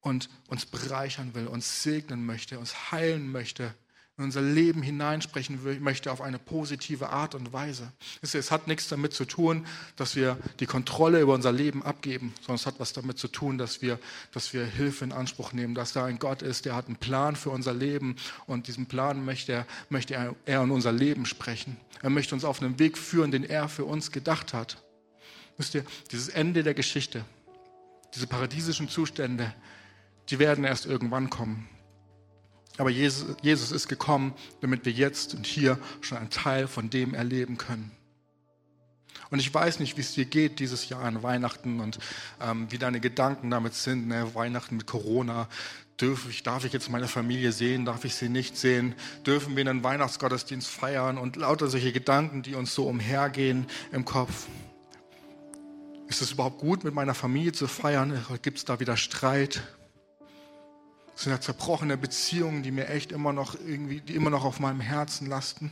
und 0.01 0.29
uns 0.49 0.67
bereichern 0.67 1.35
will, 1.35 1.47
uns 1.47 1.83
segnen 1.83 2.27
möchte, 2.27 2.59
uns 2.59 2.91
heilen 2.91 3.31
möchte 3.31 3.75
in 4.19 4.25
unser 4.25 4.41
Leben 4.41 4.81
hineinsprechen 4.81 5.83
möchte 5.83 6.11
auf 6.11 6.23
eine 6.23 6.39
positive 6.39 7.11
Art 7.11 7.35
und 7.35 7.53
Weise. 7.53 7.93
Es 8.23 8.51
hat 8.51 8.67
nichts 8.67 8.89
damit 8.89 9.13
zu 9.13 9.27
tun, 9.27 9.67
dass 9.97 10.17
wir 10.17 10.39
die 10.59 10.65
Kontrolle 10.65 11.21
über 11.21 11.35
unser 11.35 11.53
Leben 11.53 11.83
abgeben, 11.83 12.33
sondern 12.41 12.55
es 12.55 12.65
hat 12.65 12.81
was 12.81 12.95
damit 12.95 13.19
zu 13.19 13.29
tun, 13.29 13.59
dass 13.59 13.83
wir, 13.83 13.99
dass 14.33 14.55
wir 14.55 14.65
Hilfe 14.65 15.05
in 15.05 15.13
Anspruch 15.13 15.53
nehmen, 15.53 15.75
dass 15.75 15.93
da 15.93 16.07
ein 16.07 16.19
Gott 16.19 16.41
ist, 16.41 16.65
der 16.65 16.75
hat 16.75 16.87
einen 16.87 16.97
Plan 16.97 17.37
für 17.37 17.51
unser 17.51 17.75
Leben 17.75 18.17
und 18.47 18.69
diesen 18.69 18.87
Plan 18.87 19.23
möchte 19.23 19.53
er, 19.53 19.67
möchte 19.91 20.15
er, 20.15 20.35
er 20.47 20.63
in 20.63 20.71
unser 20.71 20.93
Leben 20.93 21.27
sprechen. 21.27 21.77
Er 22.01 22.09
möchte 22.09 22.35
uns 22.35 22.45
auf 22.45 22.63
einen 22.63 22.79
Weg 22.79 22.97
führen, 22.97 23.31
den 23.31 23.45
er 23.45 23.69
für 23.69 23.85
uns 23.85 24.13
gedacht 24.13 24.55
hat. 24.55 24.83
Wisst 25.59 25.75
ihr, 25.75 25.85
dieses 26.11 26.31
Ende 26.31 26.63
der 26.63 26.75
Geschichte, 26.75 27.23
diese 28.15 28.27
paradiesischen 28.27 28.89
Zustände, 28.89 29.53
die 30.31 30.39
werden 30.39 30.65
erst 30.65 30.87
irgendwann 30.87 31.29
kommen. 31.29 31.69
Aber 32.79 32.91
Jesus, 32.91 33.37
Jesus 33.43 33.73
ist 33.73 33.89
gekommen, 33.89 34.35
damit 34.61 34.85
wir 34.85 34.93
jetzt 34.93 35.35
und 35.35 35.47
hier 35.47 35.79
schon 36.01 36.19
einen 36.19 36.31
Teil 36.31 36.69
von 36.69 36.91
dem 36.91 37.15
erleben 37.15 37.57
können. 37.57 37.91
Und 39.31 39.41
ich 39.41 39.53
weiß 39.53 39.81
nicht, 39.81 39.97
wie 39.97 40.03
es 40.03 40.13
dir 40.13 40.25
geht 40.25 40.61
dieses 40.61 40.89
Jahr 40.89 41.03
an 41.03 41.23
Weihnachten 41.23 41.81
und 41.81 41.99
ähm, 42.41 42.71
wie 42.71 42.79
deine 42.79 43.01
Gedanken 43.01 43.51
damit 43.51 43.75
sind. 43.75 44.07
Ne? 44.07 44.35
Weihnachten 44.35 44.77
mit 44.77 44.87
Corona. 44.87 45.49
Darf 45.97 46.29
ich, 46.29 46.43
darf 46.43 46.65
ich 46.65 46.73
jetzt 46.73 46.91
meine 46.91 47.09
Familie 47.09 47.53
sehen? 47.53 47.87
Darf 47.87 48.05
ich 48.05 48.15
sie 48.15 48.29
nicht 48.29 48.57
sehen? 48.57 48.95
Dürfen 49.27 49.57
wir 49.57 49.69
einen 49.69 49.83
Weihnachtsgottesdienst 49.83 50.69
feiern? 50.69 51.19
Und 51.19 51.37
lauter 51.37 51.69
solche 51.69 51.93
Gedanken, 51.93 52.43
die 52.43 52.55
uns 52.55 52.75
so 52.75 52.87
umhergehen 52.87 53.67
im 53.93 54.05
Kopf. 54.05 54.47
Ist 56.07 56.23
es 56.23 56.33
überhaupt 56.33 56.59
gut, 56.59 56.85
mit 56.85 56.95
meiner 56.95 57.15
Familie 57.15 57.53
zu 57.53 57.67
feiern? 57.67 58.25
Gibt 58.43 58.59
es 58.59 58.65
da 58.65 58.79
wieder 58.79 58.97
Streit? 58.97 59.63
Das 61.17 61.25
sind 61.25 61.33
ja 61.33 61.41
zerbrochene 61.41 61.97
Beziehungen, 61.97 62.63
die 62.63 62.71
mir 62.71 62.91
echt 62.91 63.11
immer 63.11 63.33
noch 63.33 63.55
irgendwie, 63.55 64.03
die 64.03 64.15
immer 64.15 64.29
noch 64.29 64.45
auf 64.45 64.61
meinem 64.61 64.81
Herzen 64.81 65.27
lasten. 65.27 65.71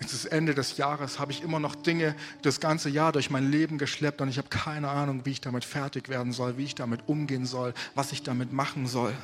Jetzt 0.00 0.14
ist 0.14 0.24
Ende 0.24 0.54
des 0.54 0.78
Jahres, 0.78 1.18
habe 1.18 1.30
ich 1.30 1.42
immer 1.42 1.60
noch 1.60 1.74
Dinge 1.74 2.16
das 2.40 2.60
ganze 2.60 2.88
Jahr 2.88 3.12
durch 3.12 3.28
mein 3.28 3.50
Leben 3.50 3.76
geschleppt 3.76 4.22
und 4.22 4.30
ich 4.30 4.38
habe 4.38 4.48
keine 4.48 4.88
Ahnung, 4.88 5.26
wie 5.26 5.32
ich 5.32 5.42
damit 5.42 5.66
fertig 5.66 6.08
werden 6.08 6.32
soll, 6.32 6.56
wie 6.56 6.64
ich 6.64 6.74
damit 6.74 7.10
umgehen 7.10 7.44
soll, 7.44 7.74
was 7.94 8.10
ich 8.12 8.22
damit 8.22 8.54
machen 8.54 8.86
soll. 8.86 9.14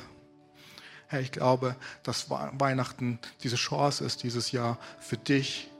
Herr, 1.07 1.21
ich 1.21 1.31
glaube, 1.31 1.75
dass 2.03 2.29
Weihnachten 2.29 3.17
diese 3.41 3.55
Chance 3.55 4.05
ist, 4.05 4.21
dieses 4.21 4.51
Jahr 4.51 4.77
für 4.99 5.17
dich 5.17 5.71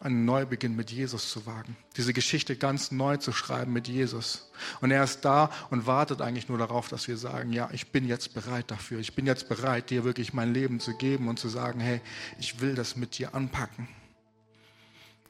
einen 0.00 0.24
Neubeginn 0.24 0.76
mit 0.76 0.90
Jesus 0.90 1.30
zu 1.30 1.46
wagen. 1.46 1.76
Diese 1.96 2.12
Geschichte 2.12 2.56
ganz 2.56 2.90
neu 2.90 3.16
zu 3.16 3.32
schreiben 3.32 3.72
mit 3.72 3.88
Jesus. 3.88 4.50
Und 4.80 4.90
er 4.90 5.04
ist 5.04 5.24
da 5.24 5.50
und 5.70 5.86
wartet 5.86 6.20
eigentlich 6.20 6.48
nur 6.48 6.58
darauf, 6.58 6.88
dass 6.88 7.08
wir 7.08 7.16
sagen, 7.16 7.52
ja, 7.52 7.68
ich 7.72 7.90
bin 7.90 8.06
jetzt 8.06 8.34
bereit 8.34 8.70
dafür. 8.70 8.98
Ich 8.98 9.14
bin 9.14 9.26
jetzt 9.26 9.48
bereit, 9.48 9.90
dir 9.90 10.04
wirklich 10.04 10.32
mein 10.32 10.52
Leben 10.52 10.80
zu 10.80 10.96
geben 10.96 11.28
und 11.28 11.38
zu 11.38 11.48
sagen, 11.48 11.80
hey, 11.80 12.00
ich 12.38 12.60
will 12.60 12.74
das 12.74 12.96
mit 12.96 13.18
dir 13.18 13.34
anpacken. 13.34 13.88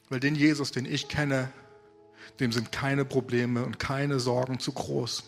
Weil 0.09 0.19
den 0.19 0.35
Jesus, 0.35 0.71
den 0.71 0.85
ich 0.85 1.07
kenne, 1.07 1.51
dem 2.39 2.51
sind 2.51 2.71
keine 2.71 3.05
Probleme 3.05 3.65
und 3.65 3.79
keine 3.79 4.19
Sorgen 4.19 4.59
zu 4.59 4.71
groß. 4.71 5.23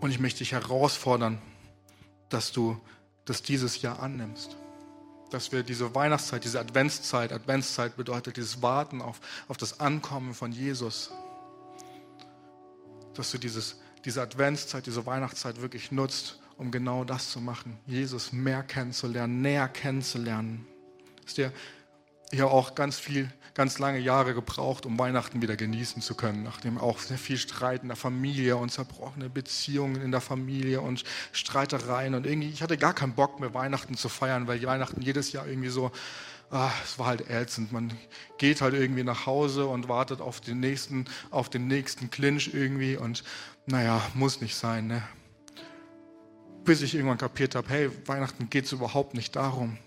Und 0.00 0.10
ich 0.10 0.20
möchte 0.20 0.38
dich 0.38 0.52
herausfordern, 0.52 1.40
dass 2.28 2.52
du 2.52 2.80
das 3.28 3.42
dieses 3.42 3.82
Jahr 3.82 4.00
annimmst. 4.00 4.56
Dass 5.30 5.52
wir 5.52 5.62
diese 5.62 5.94
Weihnachtszeit, 5.94 6.44
diese 6.44 6.60
Adventszeit, 6.60 7.32
Adventszeit 7.32 7.96
bedeutet 7.96 8.36
dieses 8.36 8.62
Warten 8.62 9.02
auf, 9.02 9.20
auf 9.48 9.56
das 9.56 9.80
Ankommen 9.80 10.34
von 10.34 10.52
Jesus, 10.52 11.10
dass 13.14 13.30
du 13.30 13.38
dieses, 13.38 13.76
diese 14.04 14.22
Adventszeit, 14.22 14.86
diese 14.86 15.04
Weihnachtszeit 15.04 15.60
wirklich 15.60 15.92
nutzt, 15.92 16.38
um 16.56 16.70
genau 16.70 17.04
das 17.04 17.30
zu 17.30 17.40
machen, 17.40 17.78
Jesus 17.86 18.32
mehr 18.32 18.62
kennenzulernen, 18.62 19.42
näher 19.42 19.68
kennenzulernen. 19.68 20.66
Dass 21.24 21.34
dir 21.34 21.52
ich 22.30 22.40
habe 22.40 22.50
auch 22.50 22.74
ganz 22.74 22.98
viel, 22.98 23.30
ganz 23.54 23.78
lange 23.78 23.98
Jahre 23.98 24.34
gebraucht, 24.34 24.84
um 24.86 24.98
Weihnachten 24.98 25.40
wieder 25.40 25.56
genießen 25.56 26.02
zu 26.02 26.14
können, 26.14 26.42
nachdem 26.42 26.78
auch 26.78 26.98
sehr 26.98 27.18
viel 27.18 27.38
Streit 27.38 27.82
in 27.82 27.88
der 27.88 27.96
Familie 27.96 28.56
und 28.56 28.70
zerbrochene 28.70 29.30
Beziehungen 29.30 30.00
in 30.02 30.10
der 30.10 30.20
Familie 30.20 30.80
und 30.80 31.04
Streitereien 31.32 32.14
und 32.14 32.26
irgendwie, 32.26 32.50
ich 32.50 32.62
hatte 32.62 32.76
gar 32.76 32.94
keinen 32.94 33.14
Bock 33.14 33.40
mehr 33.40 33.54
Weihnachten 33.54 33.96
zu 33.96 34.08
feiern, 34.08 34.46
weil 34.46 34.62
Weihnachten 34.62 35.00
jedes 35.00 35.32
Jahr 35.32 35.46
irgendwie 35.46 35.70
so, 35.70 35.90
ah, 36.50 36.70
es 36.84 36.98
war 36.98 37.06
halt 37.06 37.30
ätzend. 37.30 37.72
Man 37.72 37.92
geht 38.36 38.60
halt 38.60 38.74
irgendwie 38.74 39.04
nach 39.04 39.24
Hause 39.24 39.66
und 39.66 39.88
wartet 39.88 40.20
auf 40.20 40.40
den 40.40 40.60
nächsten, 40.60 41.06
auf 41.30 41.48
den 41.48 41.66
nächsten 41.66 42.10
Clinch 42.10 42.50
irgendwie 42.52 42.96
und 42.96 43.24
naja, 43.66 44.02
muss 44.14 44.40
nicht 44.40 44.54
sein, 44.54 44.86
ne? 44.86 45.02
Bis 46.64 46.82
ich 46.82 46.94
irgendwann 46.94 47.18
kapiert 47.18 47.54
habe, 47.54 47.68
hey, 47.70 47.90
Weihnachten 48.06 48.50
geht 48.50 48.66
es 48.66 48.72
überhaupt 48.72 49.14
nicht 49.14 49.34
darum 49.34 49.78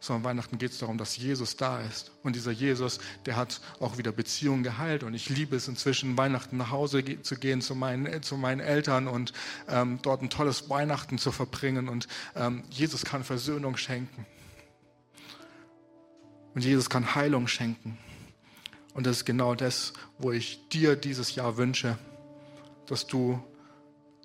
sondern 0.00 0.24
Weihnachten 0.24 0.56
geht 0.56 0.72
es 0.72 0.78
darum, 0.78 0.96
dass 0.96 1.16
Jesus 1.16 1.56
da 1.56 1.80
ist. 1.80 2.10
Und 2.22 2.34
dieser 2.34 2.50
Jesus, 2.50 2.98
der 3.26 3.36
hat 3.36 3.60
auch 3.80 3.98
wieder 3.98 4.12
Beziehungen 4.12 4.62
geheilt. 4.62 5.02
Und 5.02 5.12
ich 5.12 5.28
liebe 5.28 5.56
es 5.56 5.68
inzwischen, 5.68 6.16
Weihnachten 6.16 6.56
nach 6.56 6.70
Hause 6.70 7.04
zu 7.22 7.36
gehen 7.36 7.60
zu 7.60 7.74
meinen, 7.74 8.22
zu 8.22 8.38
meinen 8.38 8.60
Eltern 8.60 9.06
und 9.06 9.34
ähm, 9.68 9.98
dort 10.02 10.22
ein 10.22 10.30
tolles 10.30 10.70
Weihnachten 10.70 11.18
zu 11.18 11.30
verbringen. 11.30 11.88
Und 11.88 12.08
ähm, 12.34 12.64
Jesus 12.70 13.04
kann 13.04 13.24
Versöhnung 13.24 13.76
schenken. 13.76 14.26
Und 16.54 16.64
Jesus 16.64 16.88
kann 16.88 17.14
Heilung 17.14 17.46
schenken. 17.46 17.98
Und 18.94 19.06
das 19.06 19.18
ist 19.18 19.24
genau 19.24 19.54
das, 19.54 19.92
wo 20.18 20.32
ich 20.32 20.68
dir 20.68 20.96
dieses 20.96 21.34
Jahr 21.34 21.58
wünsche, 21.58 21.98
dass 22.86 23.06
du 23.06 23.40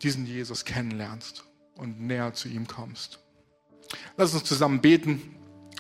diesen 0.02 0.26
Jesus 0.26 0.66
kennenlernst 0.66 1.44
und 1.76 2.00
näher 2.02 2.34
zu 2.34 2.48
ihm 2.48 2.66
kommst. 2.66 3.20
Lass 4.18 4.34
uns 4.34 4.46
zusammen 4.46 4.82
beten. 4.82 5.36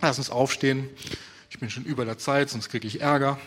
Lass 0.06 0.20
uns 0.20 0.30
aufstehen. 0.30 0.88
Ich 1.50 1.58
bin 1.58 1.72
schon 1.72 1.84
über 1.84 2.06
der 2.06 2.20
Zeit, 2.20 2.52
sonst 2.52 2.70
kriege 2.70 2.88
ich 2.88 3.02
Ärger. 3.02 3.40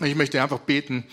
Ich 0.00 0.14
möchte 0.14 0.40
einfach 0.40 0.60
beten, 0.60 1.04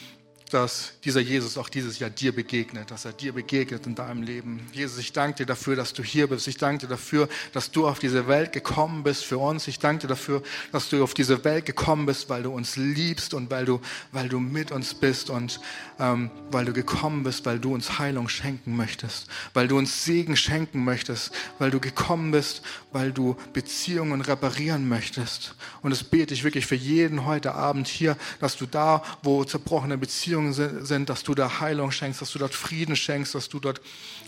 dass 0.50 0.94
dieser 1.04 1.20
Jesus 1.20 1.58
auch 1.58 1.70
dieses 1.70 2.00
Jahr 2.00 2.10
dir 2.10 2.34
begegnet, 2.34 2.92
dass 2.92 3.06
er 3.06 3.12
dir 3.12 3.34
begegnet 3.34 3.86
in 3.86 3.96
deinem 3.96 4.24
Leben. 4.24 4.62
Jesus, 4.72 4.98
ich 4.98 5.12
danke 5.12 5.40
dir 5.40 5.46
dafür, 5.46 5.76
dass 5.76 5.94
du 5.94 6.04
hier 6.04 6.28
bist. 6.28 6.48
Ich 6.48 6.58
danke 6.58 6.86
dir 6.86 6.90
dafür, 6.90 7.28
dass 7.52 7.72
du 7.72 7.88
auf 7.88 8.00
diese 8.00 8.28
Welt 8.28 8.54
gekommen 8.54 9.04
bist 9.04 9.26
für 9.26 9.38
uns. 9.38 9.68
Ich 9.68 9.80
danke 9.80 10.04
dir 10.04 10.08
dafür, 10.08 10.42
dass 10.72 10.90
du 10.90 11.04
auf 11.04 11.14
diese 11.14 11.44
Welt 11.44 11.66
gekommen 11.66 12.06
bist, 12.06 12.30
weil 12.30 12.44
du 12.44 12.52
uns 12.52 12.78
liebst 12.78 13.34
und 13.34 13.52
weil 13.52 13.66
du, 13.66 13.82
weil 14.12 14.30
du 14.30 14.40
mit 14.40 14.72
uns 14.72 14.94
bist 14.94 15.30
und 15.30 15.60
ähm, 16.00 16.32
weil 16.50 16.66
du 16.66 16.74
gekommen 16.74 17.24
bist, 17.24 17.46
weil 17.46 17.60
du 17.60 17.74
uns 17.74 18.00
Heilung 18.00 18.30
schenken 18.30 18.76
möchtest, 18.76 19.28
weil 19.54 19.68
du 19.68 19.78
uns 19.78 20.06
Segen 20.06 20.38
schenken 20.38 20.84
möchtest, 20.84 21.32
weil 21.60 21.72
du 21.72 21.80
gekommen 21.80 22.32
bist, 22.32 22.62
weil 22.92 23.12
du 23.12 23.36
Beziehungen 23.54 24.22
reparieren 24.22 24.88
möchtest. 24.88 25.56
Und 25.82 25.92
das 25.92 26.04
bete 26.04 26.34
ich 26.34 26.44
wirklich 26.44 26.66
für 26.66 26.76
jeden 26.76 27.26
heute 27.26 27.54
Abend 27.54 27.88
hier, 27.88 28.16
dass 28.40 28.56
du 28.56 28.66
da, 28.66 29.04
wo 29.24 29.44
zerbrochene 29.44 29.98
Beziehungen 29.98 30.37
Beziehungen 30.38 30.86
sind, 30.86 31.10
dass 31.10 31.24
du 31.24 31.34
da 31.34 31.60
Heilung 31.60 31.92
schenkst, 31.92 32.22
dass 32.22 32.32
du 32.32 32.40
dort 32.40 32.54
Frieden 32.54 32.96
schenkst, 32.96 33.34
dass 33.34 33.50
du 33.50 33.60
dort 33.60 33.82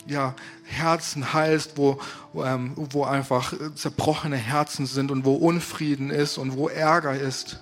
ja, 0.06 0.34
Herzen 0.64 1.32
heilst, 1.32 1.72
wo, 1.76 2.00
ähm, 2.34 2.72
wo 2.76 3.04
einfach 3.04 3.52
zerbrochene 3.74 4.36
Herzen 4.36 4.86
sind 4.86 5.10
und 5.10 5.24
wo 5.24 5.34
Unfrieden 5.34 6.10
ist 6.10 6.38
und 6.38 6.56
wo 6.56 6.68
Ärger 6.68 7.14
ist. 7.14 7.60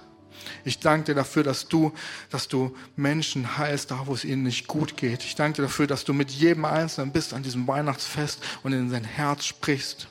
Ich 0.65 0.79
danke 0.79 1.07
dir 1.07 1.15
dafür, 1.15 1.43
dass 1.43 1.69
du, 1.69 1.93
dass 2.31 2.49
du 2.49 2.75
Menschen 2.97 3.59
heilst, 3.59 3.91
da 3.91 4.07
wo 4.07 4.15
es 4.15 4.25
ihnen 4.25 4.45
nicht 4.45 4.67
gut 4.67 4.97
geht. 4.97 5.25
Ich 5.25 5.35
danke 5.35 5.57
dir 5.57 5.63
dafür, 5.63 5.87
dass 5.87 6.05
du 6.05 6.15
mit 6.15 6.31
jedem 6.31 6.65
Einzelnen 6.65 7.13
bist 7.13 7.35
an 7.35 7.43
diesem 7.43 7.67
Weihnachtsfest 7.67 8.41
und 8.63 8.73
in 8.73 8.89
sein 8.89 9.05
Herz 9.05 9.45
sprichst. 9.45 10.09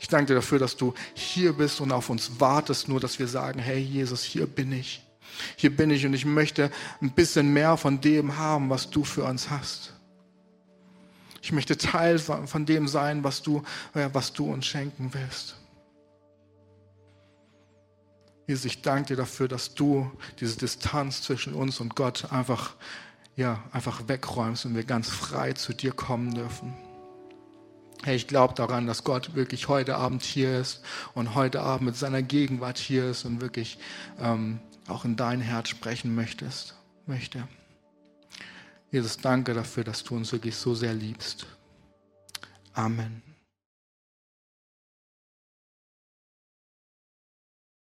Ich 0.00 0.08
danke 0.08 0.28
dir 0.28 0.34
dafür, 0.36 0.58
dass 0.58 0.76
du 0.76 0.94
hier 1.14 1.52
bist 1.52 1.80
und 1.80 1.92
auf 1.92 2.08
uns 2.08 2.40
wartest, 2.40 2.88
nur 2.88 3.00
dass 3.00 3.18
wir 3.18 3.28
sagen, 3.28 3.58
hey 3.58 3.80
Jesus, 3.80 4.22
hier 4.22 4.46
bin 4.46 4.72
ich. 4.72 5.07
Hier 5.56 5.74
bin 5.74 5.90
ich 5.90 6.06
und 6.06 6.14
ich 6.14 6.24
möchte 6.24 6.70
ein 7.00 7.12
bisschen 7.12 7.52
mehr 7.52 7.76
von 7.76 8.00
dem 8.00 8.36
haben, 8.36 8.70
was 8.70 8.90
du 8.90 9.04
für 9.04 9.24
uns 9.24 9.50
hast. 9.50 9.94
Ich 11.40 11.52
möchte 11.52 11.76
Teil 11.76 12.18
von 12.18 12.66
dem 12.66 12.88
sein, 12.88 13.24
was 13.24 13.42
du, 13.42 13.62
was 13.94 14.32
du 14.32 14.52
uns 14.52 14.66
schenken 14.66 15.10
willst. 15.14 15.56
Jesus, 18.46 18.64
ich 18.64 18.82
danke 18.82 19.08
dir 19.08 19.16
dafür, 19.16 19.46
dass 19.46 19.74
du 19.74 20.10
diese 20.40 20.56
Distanz 20.56 21.22
zwischen 21.22 21.52
uns 21.52 21.80
und 21.80 21.94
Gott 21.94 22.32
einfach, 22.32 22.74
ja, 23.36 23.62
einfach 23.72 24.08
wegräumst 24.08 24.64
und 24.64 24.74
wir 24.74 24.84
ganz 24.84 25.10
frei 25.10 25.52
zu 25.52 25.74
dir 25.74 25.92
kommen 25.92 26.34
dürfen. 26.34 26.74
Hey, 28.04 28.16
ich 28.16 28.26
glaube 28.26 28.54
daran, 28.54 28.86
dass 28.86 29.04
Gott 29.04 29.34
wirklich 29.34 29.68
heute 29.68 29.96
Abend 29.96 30.22
hier 30.22 30.60
ist 30.60 30.80
und 31.14 31.34
heute 31.34 31.60
Abend 31.60 31.86
mit 31.86 31.96
seiner 31.96 32.22
Gegenwart 32.22 32.78
hier 32.78 33.10
ist 33.10 33.26
und 33.26 33.42
wirklich 33.42 33.78
ähm, 34.18 34.60
auch 34.88 35.04
in 35.04 35.16
dein 35.16 35.40
Herz 35.40 35.68
sprechen 35.68 36.14
möchtest, 36.14 36.74
möchte. 37.06 37.46
Jesus, 38.90 39.18
danke 39.18 39.54
dafür, 39.54 39.84
dass 39.84 40.02
du 40.02 40.16
uns 40.16 40.32
wirklich 40.32 40.56
so 40.56 40.74
sehr 40.74 40.94
liebst. 40.94 41.46
Amen. 42.72 43.27